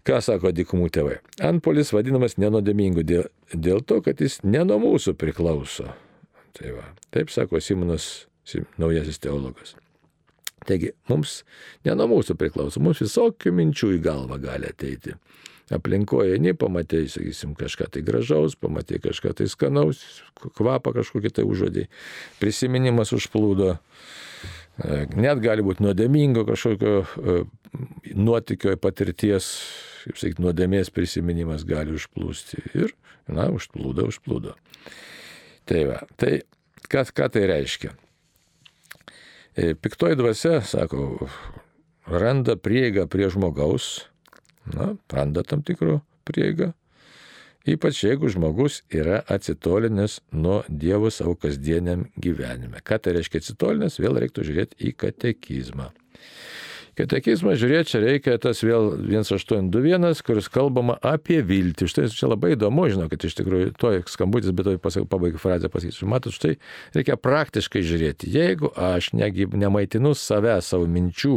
[0.07, 1.17] Ką sako dikumų tėvai?
[1.43, 5.89] Antpolis vadinamas nenodėmingu dėl, dėl to, kad jis ne nuo mūsų priklauso.
[6.55, 8.27] Tai va, taip sako Simonas,
[8.79, 9.73] naujasis teologas.
[10.67, 11.41] Taigi mums
[11.88, 15.15] ne nuo mūsų priklauso, mums visokių minčių į galvą gali ateiti.
[15.73, 19.99] Aplinkoje nei pamatė, sakysim, kažką tai gražaus, pamatė kažką tai skanaus,
[20.56, 21.84] kvapą kažkokį tai užuodį,
[22.39, 27.38] prisiminimas užplūdo, e, net gali būti nuodėmingo kažkokio e,
[28.15, 29.51] nuotikio patirties,
[30.06, 32.95] kaip sakyti, nuodėmės prisiminimas gali užplūsti ir,
[33.27, 34.56] na, užplūdo, užplūdo.
[35.67, 36.38] Tai va, tai
[36.88, 37.91] kas, ką tai reiškia?
[39.57, 41.27] E, piktoji dvasia, sako,
[42.05, 44.05] randa prieigą prie žmogaus,
[44.69, 45.95] na, randa tam tikrų
[46.29, 46.67] prieigą,
[47.65, 52.83] ypač jeigu žmogus yra atsitolinęs nuo Dievo savo kasdieniam gyvenime.
[52.85, 55.89] Ką tai reiškia atsitolinęs, vėl reiktų žiūrėti į katekizmą.
[56.97, 61.86] Katekizmą žiūrėti čia reikia tas vėl 1821, kuris kalbama apie viltį.
[61.91, 66.07] Štai čia labai įdomu, žinau, kad iš tikrųjų to skambutis, bet to pabaigai frazę pasakysiu.
[66.10, 66.55] Matot, štai
[66.97, 68.31] reikia praktiškai žiūrėti.
[68.33, 71.36] Jeigu aš negi, nemaitinu save, savo minčių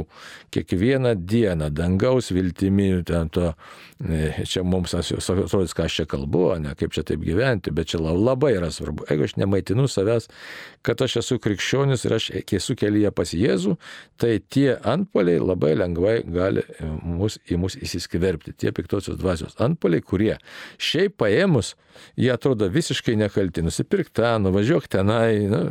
[0.56, 3.52] kiekvieną dieną dangaus viltimi, ten to,
[4.00, 8.00] e, čia mums atrodys, ką aš čia kalbu, ne kaip čia taip gyventi, bet čia
[8.00, 9.10] labai yra svarbu.
[9.12, 10.32] Jeigu aš nemaitinu savęs,
[10.80, 13.76] kad aš esu krikščionis ir aš esu kelyje pas Jėzų,
[14.16, 18.54] tai tie antpoliai labai lengvai gali e, mus, į mus įsiskverbti.
[18.60, 20.36] Tie piktosios dvasios antpoliai, kurie
[20.80, 21.74] šiaip paėmus,
[22.20, 23.64] jie atrodo visiškai nekalti.
[23.66, 25.62] Nusipirk tą, nuvažiuok tenai, na,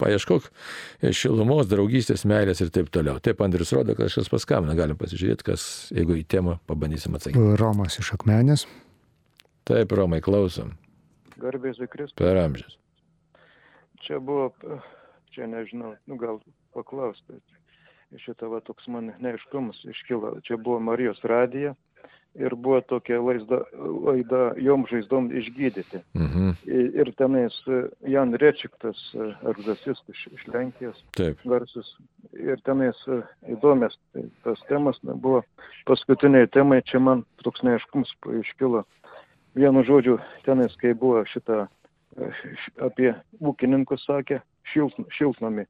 [0.00, 0.48] paieškok
[1.16, 3.20] šilumos, draugystės, meilės ir taip toliau.
[3.22, 7.54] Taip Andrius rodo, kad kažkas paskambina, galim pasižiūrėti, kas, jeigu į temą pabandysim atsakyti.
[7.60, 8.66] Romas iš akmenės.
[9.66, 10.76] Taip, Romai, klausom.
[11.42, 12.16] Garbės Kristus.
[12.20, 12.78] Per amžius.
[14.06, 14.52] Čia buvo,
[15.34, 16.38] čia nežinau, nu gal
[16.76, 17.40] paklausti
[18.22, 20.36] šitą va toks man neaiškumas iškilo.
[20.46, 21.74] Čia buvo Marijos radija
[22.36, 23.60] ir buvo tokia laida,
[24.06, 26.02] laida jom žaizdom išgydyti.
[26.14, 26.50] Mhm.
[27.00, 31.40] Ir tenais e, Jan Rečiktas, e, egzorcistas iš, iš Lenkijos, Taip.
[31.44, 31.94] garsus.
[32.36, 33.22] Ir tenais e,
[33.56, 33.96] įdomias
[34.44, 35.42] tas temas buvo
[35.88, 38.84] paskutiniai temai, čia man toks neaiškumas iškilo.
[39.56, 41.64] Vienu žodžiu, tenais, kai buvo šitą
[42.84, 44.42] apie ūkininkus sakė,
[44.72, 45.64] šiltnami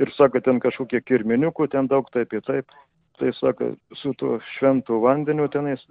[0.00, 2.76] ir sako, ten kažkokie kirminiukų, ten daug taip ir taip.
[3.20, 5.82] Tai sako, su tuo šventu vandeniu tenais,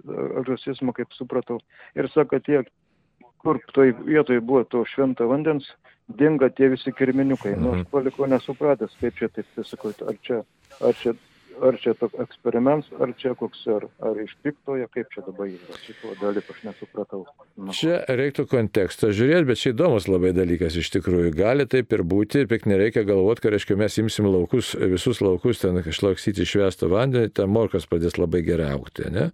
[0.48, 1.60] rasizmu, kaip supratau.
[1.94, 2.64] Ir sako, tie,
[3.42, 5.70] kur toj vietoj buvo to švento vandens,
[6.18, 7.54] dinga tie visi kirminiukai.
[7.56, 7.90] Nu, aš mhm.
[7.94, 10.42] palikau nesupratęs, kaip čia taip, tai sakau, ar čia,
[10.82, 11.14] ar čia
[11.60, 15.78] ar čia toks eksperiments, ar čia koks, ar, ar iš piktoje, kaip čia dabar yra.
[15.84, 17.22] Šito dalyko aš nesupratau.
[17.56, 17.74] Nu.
[17.76, 21.34] Čia reiktų kontekstą žiūrėti, bet čia įdomus labai dalykas iš tikrųjų.
[21.36, 25.80] Gali taip ir būti, ir nereikia galvoti, kad reiškia, mes imsim laukus, visus laukus ten
[25.82, 29.08] išlaksyti išvestą vandenį, ten morkas pradės labai gerai aukti.
[29.12, 29.30] Ne?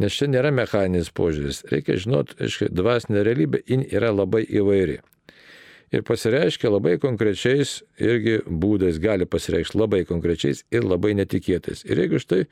[0.00, 1.64] Nes čia nėra mechaninis požiūris.
[1.72, 2.38] Reikia žinoti,
[2.72, 5.00] dvasinė realybė yra labai įvairi
[5.90, 11.82] ir pasireiškia labai konkrečiais irgi būdais, gali pasireikšti labai konkrečiais ir labai netikėtais.
[11.88, 12.44] Ir jeigu štai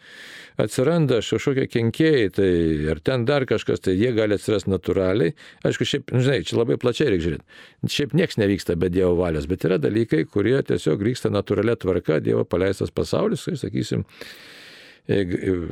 [0.58, 2.50] atsiranda kažkokie kenkėjai, tai
[2.94, 5.36] ar ten dar kažkas, tai jie gali atsirasti natūraliai.
[5.68, 7.62] Aišku, šiaip, nu, žinai, čia labai plačiai reikia žiūrėti.
[7.94, 12.42] Šiaip nieks nevyksta be Dievo valios, bet yra dalykai, kurie tiesiog vyksta natūralia tvarka, Dievo
[12.48, 14.06] paleistas pasaulis, kai sakysim,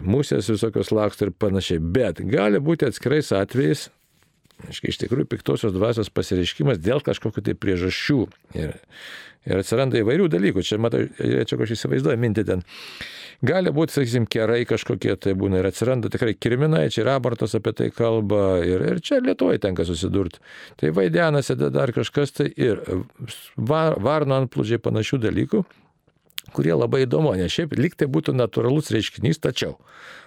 [0.06, 1.82] musės visokios laksto ir panašiai.
[1.82, 3.88] Bet gali būti atskirais atvejais
[4.64, 8.22] Aiškiai, iš tikrųjų piktosios dvasios pasireiškimas dėl kažkokių tai priežasčių.
[8.56, 8.72] Ir,
[9.44, 10.64] ir atsiranda įvairių dalykų.
[10.64, 12.64] Čia, matau, čia kažkaip įsivaizduoju mintį ten.
[13.44, 17.74] Gali būti, sakysim, kerai kažkokie tai būna ir atsiranda tikrai kirminai, čia ir abortas apie
[17.76, 20.40] tai kalba ir, ir čia Lietuvoje tenka susidurti.
[20.80, 22.80] Tai vaidenasi dar kažkas tai ir
[23.56, 25.66] var, varno antplūdžiai panašių dalykų,
[26.56, 29.76] kurie labai įdomu, nes šiaip lyg tai būtų natūralus reiškinys, tačiau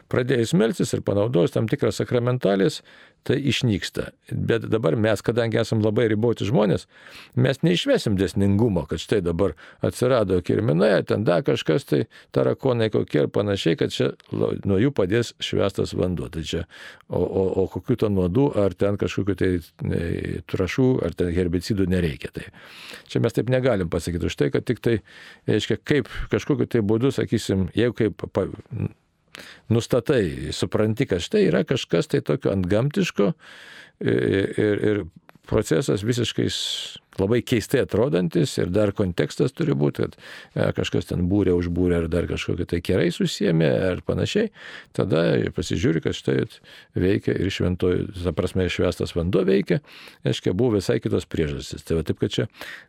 [0.10, 2.82] pradėjus melsis ir panaudojus tam tikras sakramentalės,
[3.28, 4.10] tai išnyksta.
[4.32, 6.86] Bet dabar mes, kadangi esame labai riboti žmonės,
[7.36, 12.02] mes neišvesim desningumo, kad štai dabar atsirado kirminai, ten dar kažkas, tai
[12.36, 16.30] tarakonai kokie ir panašiai, kad čia nuo jų padės švestas vanduo.
[16.32, 16.64] Tai čia,
[17.10, 19.52] o, o, o kokių to nuodų, ar ten kažkokių tai
[19.86, 20.02] ne,
[20.50, 22.32] trašų, ar ten herbicidų nereikia.
[22.36, 22.48] Tai
[23.12, 25.00] čia mes taip negalim pasakyti už tai, kad tik tai,
[25.50, 28.28] reiškia, kaip kažkokiu tai būdu, sakysim, jeigu kaip
[29.70, 33.32] nustatai, supranti, kad štai yra kažkas tai tokio antgamtiško
[34.00, 35.04] ir, ir, ir
[35.50, 36.48] procesas visiškai
[37.22, 42.08] labai keistai atrodantis ir dar kontekstas turi būti, kad e, kažkas ten būrė, užbūrė ar
[42.12, 44.52] dar kažkokie tai kerai susijėmė ar panašiai,
[44.96, 45.24] tada
[45.56, 46.38] pasižiūri, kad štai
[47.00, 49.82] veikia ir šventoji, ta prasme, švestas vanduo veikia,
[50.28, 51.86] aiškiai, buvo visai kitos priežastys.
[51.88, 52.48] Tai va, taip, kad čia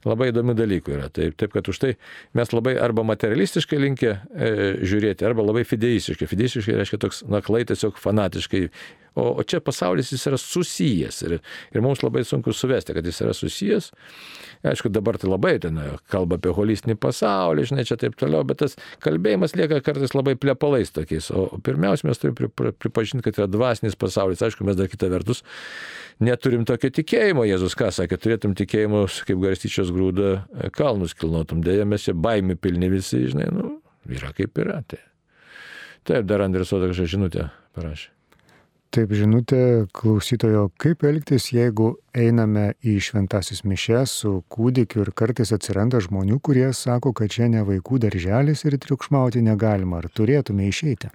[0.08, 1.10] labai įdomių dalykų yra.
[1.14, 1.92] Taip, taip kad už tai
[2.38, 4.54] mes labai arba materialistiškai linkę e,
[4.86, 6.30] žiūrėti, arba labai fideistiškai.
[6.30, 8.66] Fideistiškai reiškia toks naklai tiesiog fanatiškai
[9.14, 11.32] O, o čia pasaulis jis yra susijęs ir,
[11.74, 13.90] ir mums labai sunku suvesti, kad jis yra susijęs.
[14.60, 15.78] Aišku, dabar tai labai ten
[16.12, 20.92] kalba apie holistinį pasaulį, žinai, čia taip toliau, bet tas kalbėjimas lieka kartais labai plepalais
[20.92, 21.30] tokiais.
[21.32, 24.44] O pirmiausia, mes turime pripažinti, kad yra dvasinis pasaulis.
[24.44, 25.40] Aišku, mes dar kitą vertus
[26.20, 27.46] neturim tokio tikėjimo.
[27.48, 30.44] Jėzus ką sakė, turėtum tikėjimo, kaip garstyčios grūda,
[30.76, 31.64] kalnus kilnotum.
[31.64, 33.78] Deja, mes čia baimi pilni visi, žinai, nu,
[34.12, 34.82] yra kaip yra.
[34.84, 35.00] Tai.
[36.04, 38.19] Taip, dar Andrės Oda kažką žinutę parašė.
[38.90, 46.00] Taip, žinutė klausytojo, kaip elgtis, jeigu einame į šventasis mišes su kūdikiu ir kartais atsiranda
[46.02, 50.00] žmonių, kurie sako, kad čia ne vaikų darželis ir triukšmauti negalima.
[50.02, 51.12] Ar turėtume išeiti?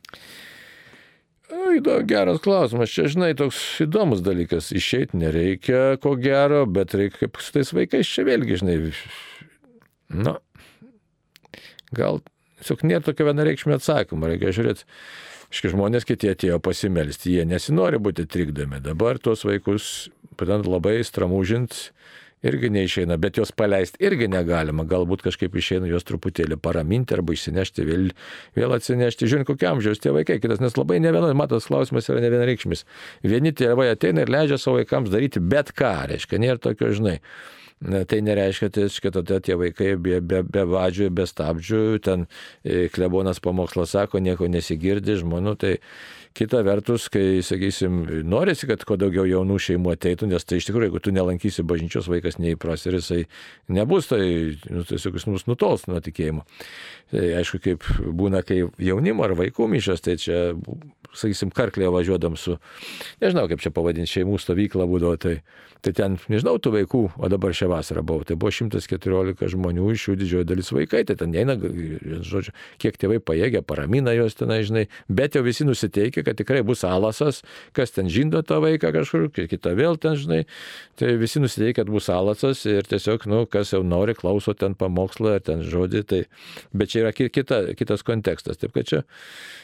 [2.07, 2.95] Geras klausimas.
[2.95, 4.71] Čia, žinai, toks įdomus dalykas.
[4.71, 8.79] Išeiti nereikia, ko gero, bet reikia kaip su tais vaikais čia vėlgi, žinai.
[10.15, 10.37] Na,
[11.91, 12.23] gal
[12.61, 14.31] tiesiog nėra tokio vienareikšmio atsakymo.
[14.31, 14.87] Reikia žiūrėti
[15.55, 18.81] Iški žmonės kiti atėjo pasimelsti, jie nesinori būti trikdomi.
[18.83, 21.77] Dabar tuos vaikus, padant labai stramūžint,
[22.43, 24.83] irgi neišeina, bet juos paleisti irgi negalima.
[24.89, 28.09] Galbūt kažkaip išeina juos truputėlį paraminti arba išsinešti, vėl,
[28.59, 29.31] vėl atsinešti.
[29.31, 32.83] Žiūrint, kokie amžiaus tie vaikai, kitas, nes labai ne vienas, matos, klausimas yra ne vienareikšmis.
[33.23, 37.21] Vieni tėvai ateina ir leidžia savo vaikams daryti bet ką, reiškia, nėra tokio, žinai.
[37.83, 42.23] Tai nereiškia, tai, tada tie vaikai be, be, be vadžių, be stabdžių, ten
[42.63, 45.73] e, klebonas pamokslo sako, nieko nesigirdi žmonių, tai
[46.35, 50.89] Kita vertus, kai, sakysim, norisi, kad kuo daugiau jaunų šeimų ateitų, nes tai iš tikrųjų,
[50.89, 53.21] jeigu tu nelankysi bažnyčios, vaikas neįpras ir jisai
[53.71, 54.19] nebus, tai
[54.67, 56.43] nu, tiesiog jis mus nutols nuo tikėjimo.
[57.13, 57.87] Tai aišku, kaip
[58.19, 60.41] būna, kai jaunimo ar vaikų mišas, tai čia,
[61.15, 62.57] sakysim, karklėje važiuodam su,
[63.23, 65.37] nežinau kaip čia pavadinti, šeimų stovyklą būdavo, tai
[65.85, 70.07] Tai ten, nežinau, tų vaikų, o dabar šią vasarą buvo, tai buvo 114 žmonių, iš
[70.07, 71.53] jų didžioji dalis vaikai, tai ten eina,
[72.25, 76.83] žodžiu, kiek tėvai pajėgia, paramina juos ten, žinai, bet jau visi nusiteikia, kad tikrai bus
[76.87, 77.41] alasas,
[77.75, 80.43] kas ten žindo tą vaiką kažkur, kita vėl ten, žinai,
[80.99, 85.37] tai visi nusiteikia, kad bus alasas ir tiesiog, nu, kas jau nori, klauso ten pamokslą
[85.39, 86.21] ar ten žodį, tai,
[86.73, 88.59] bet čia yra kita, kitas kontekstas.
[88.61, 89.03] Taip kad čia,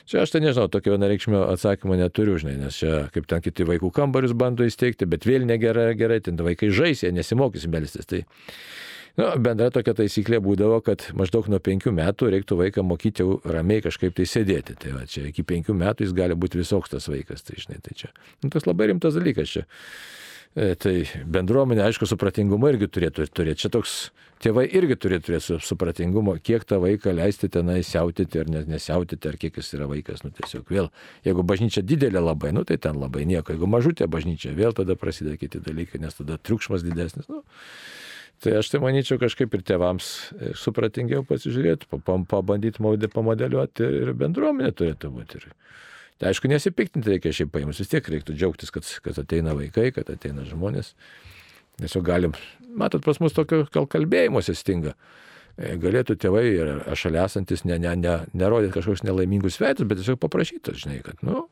[0.10, 3.92] čia aš tai nežinau, tokio vienareikšmio atsakymo neturiu, žinai, nes čia kaip ten kiti vaikų
[3.96, 8.10] kambarius bando įsteigti, bet vėl negerai, gerai ten vaikai žais, jie nesimokys melstis.
[8.10, 8.24] Tai
[9.20, 13.84] nu, bendra tokia taisyklė būdavo, kad maždaug nuo penkių metų reiktų vaiką mokyti jau ramiai
[13.86, 14.78] kažkaip tai sėdėti.
[14.82, 17.98] Tai va, čia iki penkių metų jis gali būti visoks tas vaikas, tai žinai, tai
[18.04, 18.12] čia.
[18.44, 19.68] Nu, tas labai rimtas dalykas čia.
[20.52, 23.64] E, tai bendruomenė, aišku, supratingumo irgi turėtų turėti.
[23.64, 23.94] Čia toks
[24.44, 29.62] tėvai irgi turėtų turėti supratingumo, kiek tą vaiką leisti tenai siautyti ar nesiautyti, ar kiek
[29.62, 30.26] jis yra vaikas.
[30.26, 30.92] Nu, tiesiog vėl,
[31.24, 33.56] jeigu bažnyčia didelė labai, nu, tai ten labai nieko.
[33.56, 37.32] Jeigu mažutė bažnyčia, vėl tada prasideda kiti dalykai, nes tada triukšmas didesnis.
[37.32, 37.46] Nu,
[38.42, 45.12] Tai aš tai manyčiau kažkaip ir tėvams e, supratingiau pasižiūrėti, pabandyti pamodeliuoti ir bendruomenė turėtų
[45.14, 45.42] būti.
[45.44, 45.52] Ir
[46.22, 50.10] Tai aišku, nesipiktinti reikia šiaip paimus, vis tiek reiktų džiaugtis, kad, kad ateina vaikai, kad
[50.14, 50.92] ateina žmonės.
[51.82, 52.36] Tiesiog galim,
[52.78, 54.94] matot, pas mus tokio gal kalbėjimo stinga.
[55.58, 60.22] E, galėtų tėvai ir šalia esantis ne, ne, ne, nerodyti kažkokius nelaimingus veitus, bet tiesiog
[60.22, 61.48] paprašyti, žinai, kad, nu,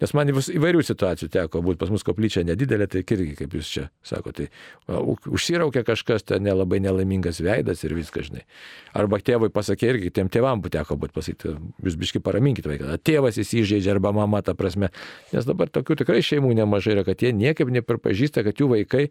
[0.00, 3.86] Nes man įvairių situacijų teko būti pas mus koplyčia nedidelė, tai irgi, kaip jūs čia
[4.06, 5.00] sakote, tai
[5.30, 8.44] užsiraukia kažkas, ten nelabai nelaimingas veidas ir viskas, žinai.
[8.96, 12.96] Arba tėvui pasakė irgi, tiem tėvam teko būti pasakyti, jūs biški paraminkit vaiką.
[13.06, 14.92] Tėvas įsižeidžia arba mama, ta prasme.
[15.34, 19.08] Nes dabar tokių tikrai šeimų nemažai yra, kad jie niekaip nepripažįsta, kad jų vaikai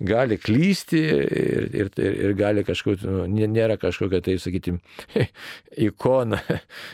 [0.00, 4.80] gali klysti ir, ir, ir, ir gali kažkur, nu, nėra kažkokia, tai sakytim,
[5.88, 6.40] ikona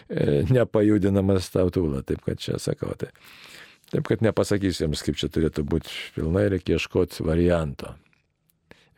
[0.57, 2.05] nepajudinamas tautūla.
[2.07, 2.95] Taip kad čia sakau.
[2.99, 3.13] Tai.
[3.93, 5.93] Taip kad nepasakysiu jums, kaip čia turėtų būti.
[6.17, 7.95] Pilnai reikia ieškoti varianto.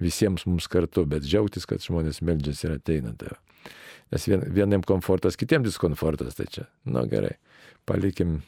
[0.00, 3.12] Visiems mums kartu, bet džiaugtis, kad žmonės meldžiasi ir ateina.
[3.18, 3.34] Tai.
[4.14, 6.38] Nes vien, vieniem komfortas, kitiems diskomfortas.
[6.38, 7.34] Tai čia, nu gerai,
[7.88, 8.38] palikim,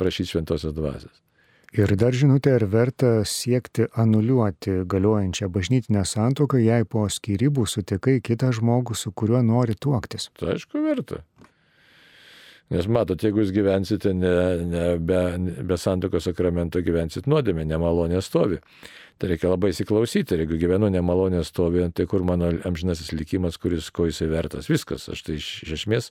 [0.00, 1.22] prašyti šventosios dvasios.
[1.72, 8.50] Ir dar žinutė, ar verta siekti anuliuoti galiojančią bažnytinę santoką, jei po skirybų sutikai kitą
[8.52, 10.28] žmogų, su kuriuo nori tuoktis?
[10.36, 11.22] Tai aišku, verta.
[12.72, 14.32] Nes matot, jeigu jūs gyvensite ne,
[14.64, 15.20] ne, be,
[15.68, 18.62] be santokos sakramento, gyvensit nuodėmė, nemalonė stovi.
[19.20, 23.90] Tai reikia labai įsiklausyti, ir jeigu gyvenu nemalonė stovi, tai kur mano amžinasis likimas, kuris
[23.94, 24.70] ko jisai vertas.
[24.72, 26.08] Viskas, aš tai iš, esmės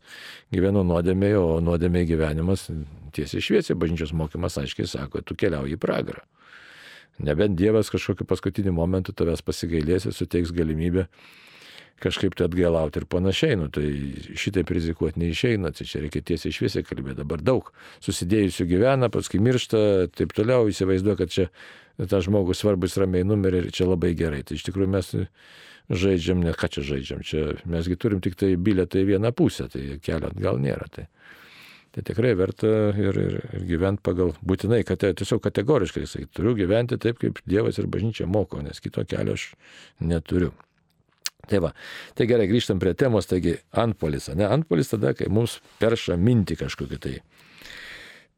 [0.53, 2.67] gyvenu nuodėmėje, o nuodėmėje gyvenimas
[3.15, 6.21] tiesiai šviesiai, bažnyčios mokymas aiškiai sako, tu keliauji į pragarą.
[7.21, 11.09] Nebent Dievas kažkokiu paskutiniu momentu tavęs pasigailės ir suteiks galimybę
[12.01, 13.87] kažkaip tai atgailauti ir panašiai, nu, tai
[14.39, 17.19] šitai rizikuoti neišeina, tai čia reikia tiesiai šviesiai kalbėti.
[17.21, 17.71] Dabar daug
[18.03, 19.83] susidėjusių gyvena, paskui miršta,
[20.17, 21.49] taip toliau, įsivaizduoja, kad čia
[22.01, 24.41] tas žmogus svarbus ramiai numerį ir čia labai gerai.
[24.47, 25.11] Tai iš tikrųjų mes
[25.91, 29.99] žaidžiam, ne ką čia žaidžiam, čia mesgi turim tik tai bilietą į vieną pusę, tai
[30.03, 30.87] kelio atgal nėra.
[30.91, 31.07] Tai.
[31.91, 36.95] Tai tikrai verta ir, ir, ir gyventi pagal būtinai, kad tiesiog kategoriškai, jisai turiu gyventi
[36.95, 39.49] taip, kaip Dievas ir bažnyčia moko, nes kito kelio aš
[39.99, 40.53] neturiu.
[41.49, 41.71] Tai va,
[42.17, 46.99] tai gerai, grįžtam prie temos, taigi antpolis, ne, antpolis tada, kai mums perša minti kažkokį
[47.01, 47.15] tai.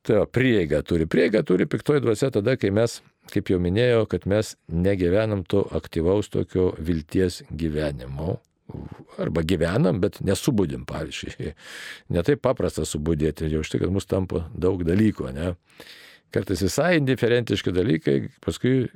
[0.03, 2.97] Tai va, prieiga turi, prieiga turi piktoji dvasia tada, kai mes,
[3.31, 8.41] kaip jau minėjau, kad mes negyvenam to aktyvaus tokio vilties gyvenimo.
[9.21, 11.53] Arba gyvenam, bet nesubudim, pavyzdžiui.
[12.15, 15.53] Netai paprasta subudėti, jau štai, kad mus tampa daug dalykų, ne.
[16.33, 18.87] Kartais visai indiferentiški dalykai, paskui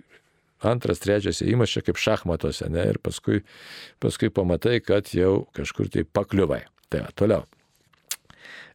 [0.66, 3.44] antras, trečias įėjimas čia kaip šachmatuose, ne, ir paskui,
[4.04, 6.64] paskui pamatai, kad jau kažkur tai pakliuvai.
[6.88, 7.48] Tai va, toliau.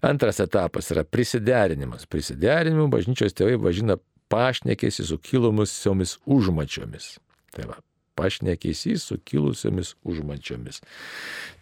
[0.02, 2.08] Antras etapas yra prisiderinimas.
[2.10, 3.96] Prisiderinimų bažnyčios tėvai važina
[4.32, 7.14] pašnekėsi su kilusiomis užmačiomis.
[7.54, 7.78] Tai va,
[8.18, 10.82] pašnekėsi su kilusiomis užmačiomis.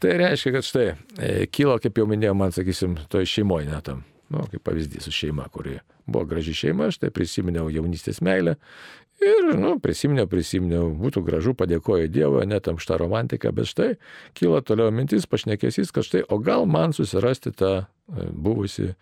[0.03, 0.87] Tai reiškia, kad štai,
[1.19, 4.05] e, kilo, kaip jau minėjau, man sakysim, toj šeimoje netam.
[4.31, 8.57] Nu, kaip pavyzdys su šeima, kuri buvo graži šeima, aš tai prisiminiau jaunystės meilę
[9.21, 13.91] Ir, nu, prisiminiau, prisiminiau, būtų gražu, padėkoju Dievui, net amšta romantika, bet štai
[14.39, 18.95] kyla toliau mintis, pašnekėsys, kad štai, o gal man susirasti tą e, buvusi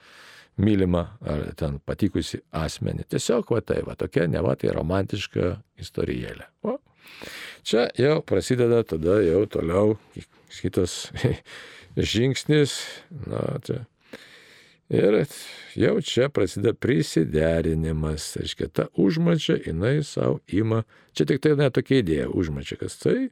[0.59, 3.07] mylimą ar ten patikusi asmenį.
[3.14, 6.48] Tiesiog, va tai, va tokia, ne va tai romantiška istorijėlė.
[6.66, 6.81] O,
[7.62, 9.94] čia jau prasideda tada jau toliau
[10.59, 11.12] kitas
[12.14, 12.81] žingsnis,
[13.31, 13.85] na, čia
[14.88, 15.18] Ir
[15.77, 18.31] jau čia prasideda prisiderinimas.
[18.40, 20.83] Reiškia, ta užmačia, jinai savo ima.
[21.12, 23.29] Čia tik tai ne tokia idėja užmačia, kas tai.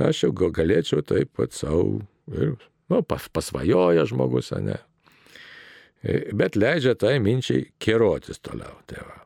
[0.00, 2.00] Aš jau gal galėčiau taip pat savo
[2.32, 2.56] ir
[2.88, 4.78] nu, pas, pasvajoja žmogus, ne.
[6.00, 8.78] E, bet leidžia tai minčiai kerotis toliau.
[8.88, 9.18] Tai va.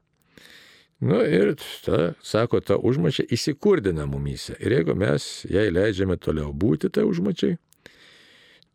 [1.03, 4.55] Nu ir ta, sako, ta užmačia įsikurdina mumyse.
[4.59, 7.59] Ir jeigu mes jai leidžiame toliau būti, tai užmačiai,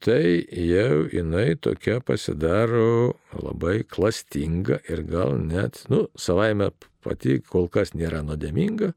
[0.04, 6.70] tai jau jinai tokia pasidaro labai klastinga ir gal net, nu, savaime
[7.04, 8.92] pati kol kas nėra nuodėminga,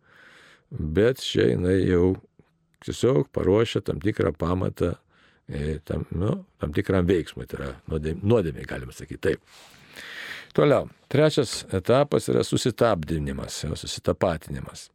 [0.71, 2.15] bet čia jinai jau
[2.85, 4.95] tiesiog paruošia tam tikrą pamatą
[5.49, 9.45] e, tam, nu, tam tikram veiksmui, tai yra nuodėmė, galima sakyti taip.
[10.57, 14.89] Toliau, trečias etapas yra susitabdinimas, susitapatinimas.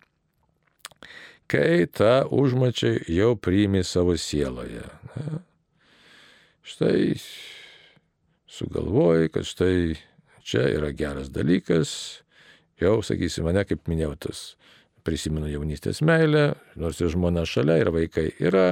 [1.48, 4.84] Kai tą užmačiai jau priimi savo sieloje.
[5.14, 5.44] Ne?
[6.66, 7.14] Štai
[8.50, 9.96] sugalvoji, kad štai
[10.46, 11.92] čia yra geras dalykas
[12.82, 14.42] jau, sakysim, mane, kaip minėjau, tas
[15.06, 18.66] prisimenu jaunystės meilę, nors ir žmona šalia, ir vaikai yra,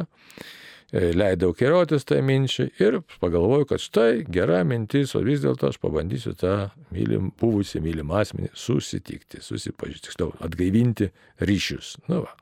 [0.89, 5.79] e, leidau keriotis tą minčią ir pagalvojau, kad štai gera mintis, o vis dėlto aš
[5.83, 6.55] pabandysiu tą
[6.93, 11.11] mylim, buvusią mylimą asmenį susitikti, susipažinti, tiksliau, atgaivinti
[11.45, 11.97] ryšius.
[12.09, 12.33] Nu va.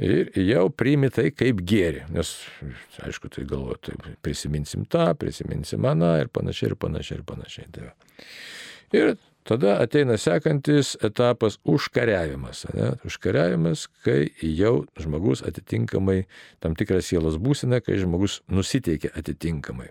[0.00, 2.30] Ir jau priimi tai kaip gėri, nes,
[3.04, 7.66] aišku, tai galvoju, tai prisiminsim tą, prisiminsim aną ir panašiai, ir panašiai, ir panašiai.
[7.74, 7.90] Tai
[8.96, 9.12] ir
[9.44, 12.64] tada ateina sekantis etapas užkariavimas.
[12.72, 12.94] Ne?
[13.04, 16.22] Užkariavimas, kai jau žmogus atitinkamai
[16.64, 19.90] tam tikrą sielos būseną, kai žmogus nusiteikia atitinkamai.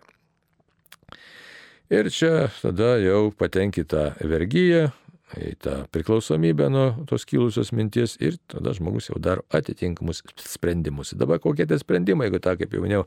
[1.93, 4.89] Ir čia tada jau patenki tą vergyją,
[5.37, 11.13] į tą priklausomybę nuo tos kilusios minties ir tada žmogus jau daro atitinkamus sprendimus.
[11.19, 13.03] Dabar kokie tie sprendimai, jeigu tą, kaip jau minėjau,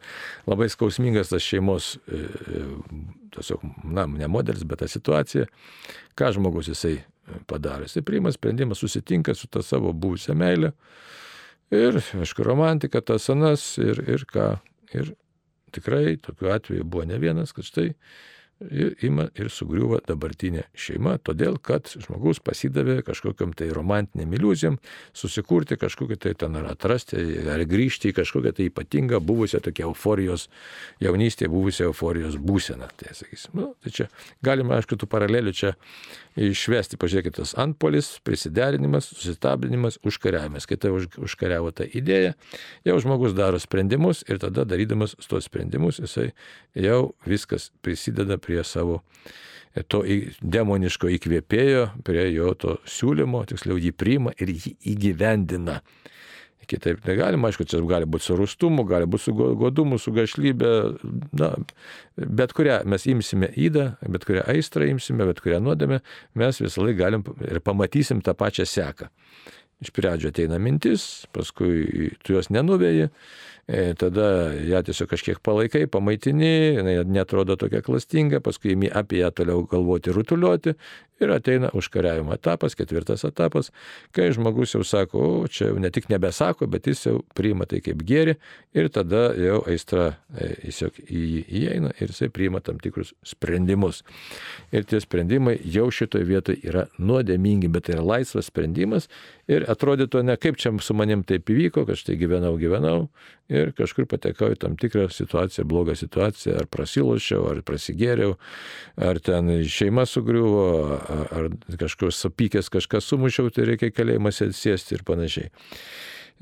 [0.51, 2.65] labai skausmingas tas šeimos, e, e,
[3.35, 5.49] tiesiog, na, ne modelis, bet ta situacija,
[6.19, 7.01] ką žmogus jisai
[7.51, 7.89] padaro.
[7.89, 10.73] Jisai priima sprendimą, susitinka su tą savo buvusią meilę
[11.75, 14.55] ir, aišku, romantika, tas senas ir, ir ką.
[14.93, 15.15] Ir
[15.73, 17.95] tikrai tokiu atveju buvo ne vienas, kad štai
[19.03, 24.79] ima ir sugriuva dabartinė šeima, todėl kad žmogus pasidavė kažkokiam tai romantiniam iliuzijom,
[25.17, 27.19] susikurti kažkokį tai ten ar atrasti,
[27.53, 30.49] ar grįžti į kažkokią tai ypatingą buvusią tokią euforijos,
[31.03, 32.91] jaunystėje buvusią euforijos būseną.
[32.99, 34.09] Tai, sakysim, nu, tai čia
[34.45, 35.75] galima, aišku, tų paralelių čia
[36.37, 40.67] išvesti, pažiūrėkit, tas antpolis, prisiderinimas, susistabdinimas, užkariavimas.
[40.69, 42.35] Kai tai užkariavo tą idėją,
[42.89, 46.31] jau žmogus daro sprendimus ir tada darydamas tos sprendimus jisai
[46.79, 49.03] jau viskas prisideda prie savo
[49.89, 50.03] to
[50.41, 55.81] demoniško įkvėpėjo, prie jo to siūlymo, tiksliau jį priima ir jį įgyvendina.
[56.73, 60.73] Kitaip negalima, aišku, čia gali būti su rustumu, gali būti su godumu, su gašlybė,
[61.39, 61.51] na,
[62.17, 66.01] bet kurią mes imsime įdą, bet kurią aistrą imsime, bet kurią nuodėmę,
[66.41, 69.11] mes visą laiką galim ir pamatysim tą pačią seką.
[69.83, 73.09] Iš pradžio ateina mintis, paskui tu jos nenuvėjai,
[73.99, 74.27] tada
[74.67, 80.13] ją tiesiog kažkiek palaikai, pamaitini, jinai netrodo tokia klastinga, paskui imi apie ją toliau galvoti,
[80.13, 80.75] rutuliuoti
[81.23, 83.71] ir ateina užkariavimo etapas, ketvirtas etapas,
[84.15, 87.79] kai žmogus jau sako, o čia jau ne tik nebesako, bet jis jau priima tai
[87.85, 88.37] kaip gėri
[88.75, 94.03] ir tada jau aistra e, tiesiog į jį įeina ir jisai priima tam tikrus sprendimus.
[94.75, 99.09] Ir tie sprendimai jau šitoje vietoje yra nuodėmingi, bet tai yra laisvas sprendimas
[99.51, 103.07] ir atrodytų ne kaip čia su manim taip įvyko, kad štai gyvenau, gyvenau
[103.53, 108.37] ir kažkur patekau į tam tikrą situaciją, blogą situaciją, ar prasilošiau, ar prasigėriau,
[108.97, 110.67] ar ten šeima sugriuvo,
[111.29, 115.53] ar kažkoks supykęs kažkas sumušiau, tai reikia kalėjimas sėsti ir panašiai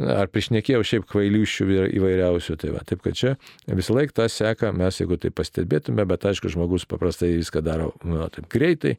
[0.01, 1.67] ar prišnekėjau šiaip kvailiušių
[1.99, 2.57] įvairiausių.
[2.61, 3.35] Tai va, taip kad čia
[3.69, 8.21] visą laiką tą seką mes, jeigu tai pastebėtume, bet aišku, žmogus paprastai viską daro nu,
[8.33, 8.97] taip greitai,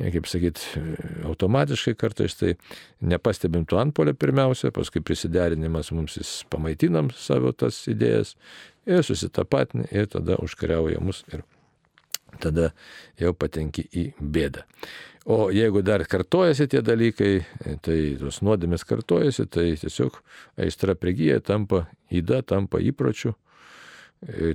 [0.00, 0.62] kaip sakyt,
[1.28, 2.54] automatiškai kartais, tai
[3.00, 8.34] nepastebim to antpolio pirmiausia, paskui prisiderinimas mums jis pamaitinam savo tas idėjas
[8.86, 11.44] ir susitapatinį ir tada užkariauja mus ir
[12.42, 12.72] tada
[13.20, 14.66] jau patenki į bėdą.
[15.26, 17.40] O jeigu dar kartojasi tie dalykai,
[17.82, 20.20] tai tos nuodėmės kartojasi, tai tiesiog
[20.62, 23.32] aistra prigyja, tampa įda, tampa įpročiu.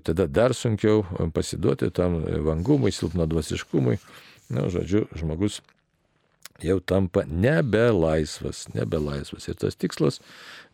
[0.07, 1.03] Tada dar sunkiau
[1.35, 3.97] pasiduoti tam vangumui, silpnadvasiškumui.
[4.51, 5.59] Na, žodžiu, žmogus
[6.65, 9.47] jau tampa nebe laisvas, nebe laisvas.
[9.49, 10.19] Ir tas tikslas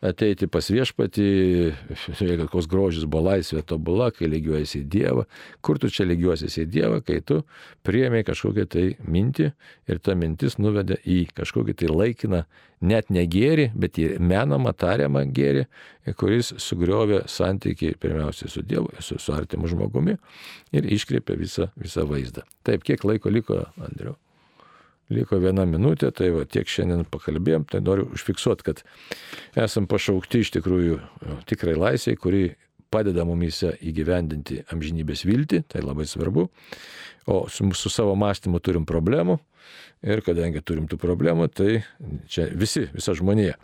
[0.04, 1.28] ateiti pas viešpatį,
[2.52, 5.24] koks grožis buvo laisvė tobula, kai lygiuojasi į Dievą.
[5.64, 7.40] Kur tu čia lygiuosiesi į Dievą, kai tu
[7.86, 9.50] priemė kažkokią tai mintį
[9.90, 12.44] ir ta mintis nuvedė į kažkokį tai laikiną,
[12.84, 15.66] net ne gėrį, bet į menamą, tariamą gėrį,
[16.18, 20.16] kuris sugriovė santykiai pirmiausia su Dievu, su, su artimu žmogumi
[20.72, 22.46] ir iškreipė visą, visą vaizdą.
[22.66, 24.16] Taip, kiek laiko liko, Andriu?
[25.08, 28.82] Liko viena minutė, tai va tiek šiandien pakalbėjom, tai noriu užfiksuoti, kad
[29.56, 30.98] esam pašaukti iš tikrųjų
[31.48, 32.42] tikrai laisviai, kuri
[32.92, 36.48] padeda mumise įgyvendinti amžinybės viltį, tai labai svarbu.
[37.28, 39.38] O su, su savo mąstymu turim problemų
[40.08, 41.82] ir kadangi turim tų problemų, tai
[42.30, 43.58] čia visi, visa žmonija.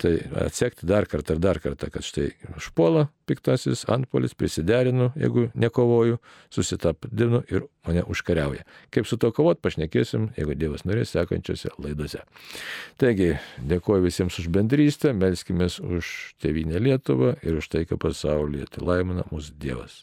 [0.00, 0.12] Tai
[0.46, 6.18] atsekti dar kartą ir dar kartą, kad štai užpuola piktasis antpolis, prisiderinu, jeigu nekovoju,
[6.52, 8.66] susitapdinu ir mane užkariauja.
[8.94, 12.24] Kaip su to kovot, pašnekėsim, jeigu Dievas norės, sekančiose laidose.
[13.00, 13.34] Taigi,
[13.72, 18.72] dėkuoju visiems už bendrystę, melskime už tėvynę Lietuvą ir už taiką pasaulyje.
[18.74, 20.02] Tai laimina mūsų Dievas.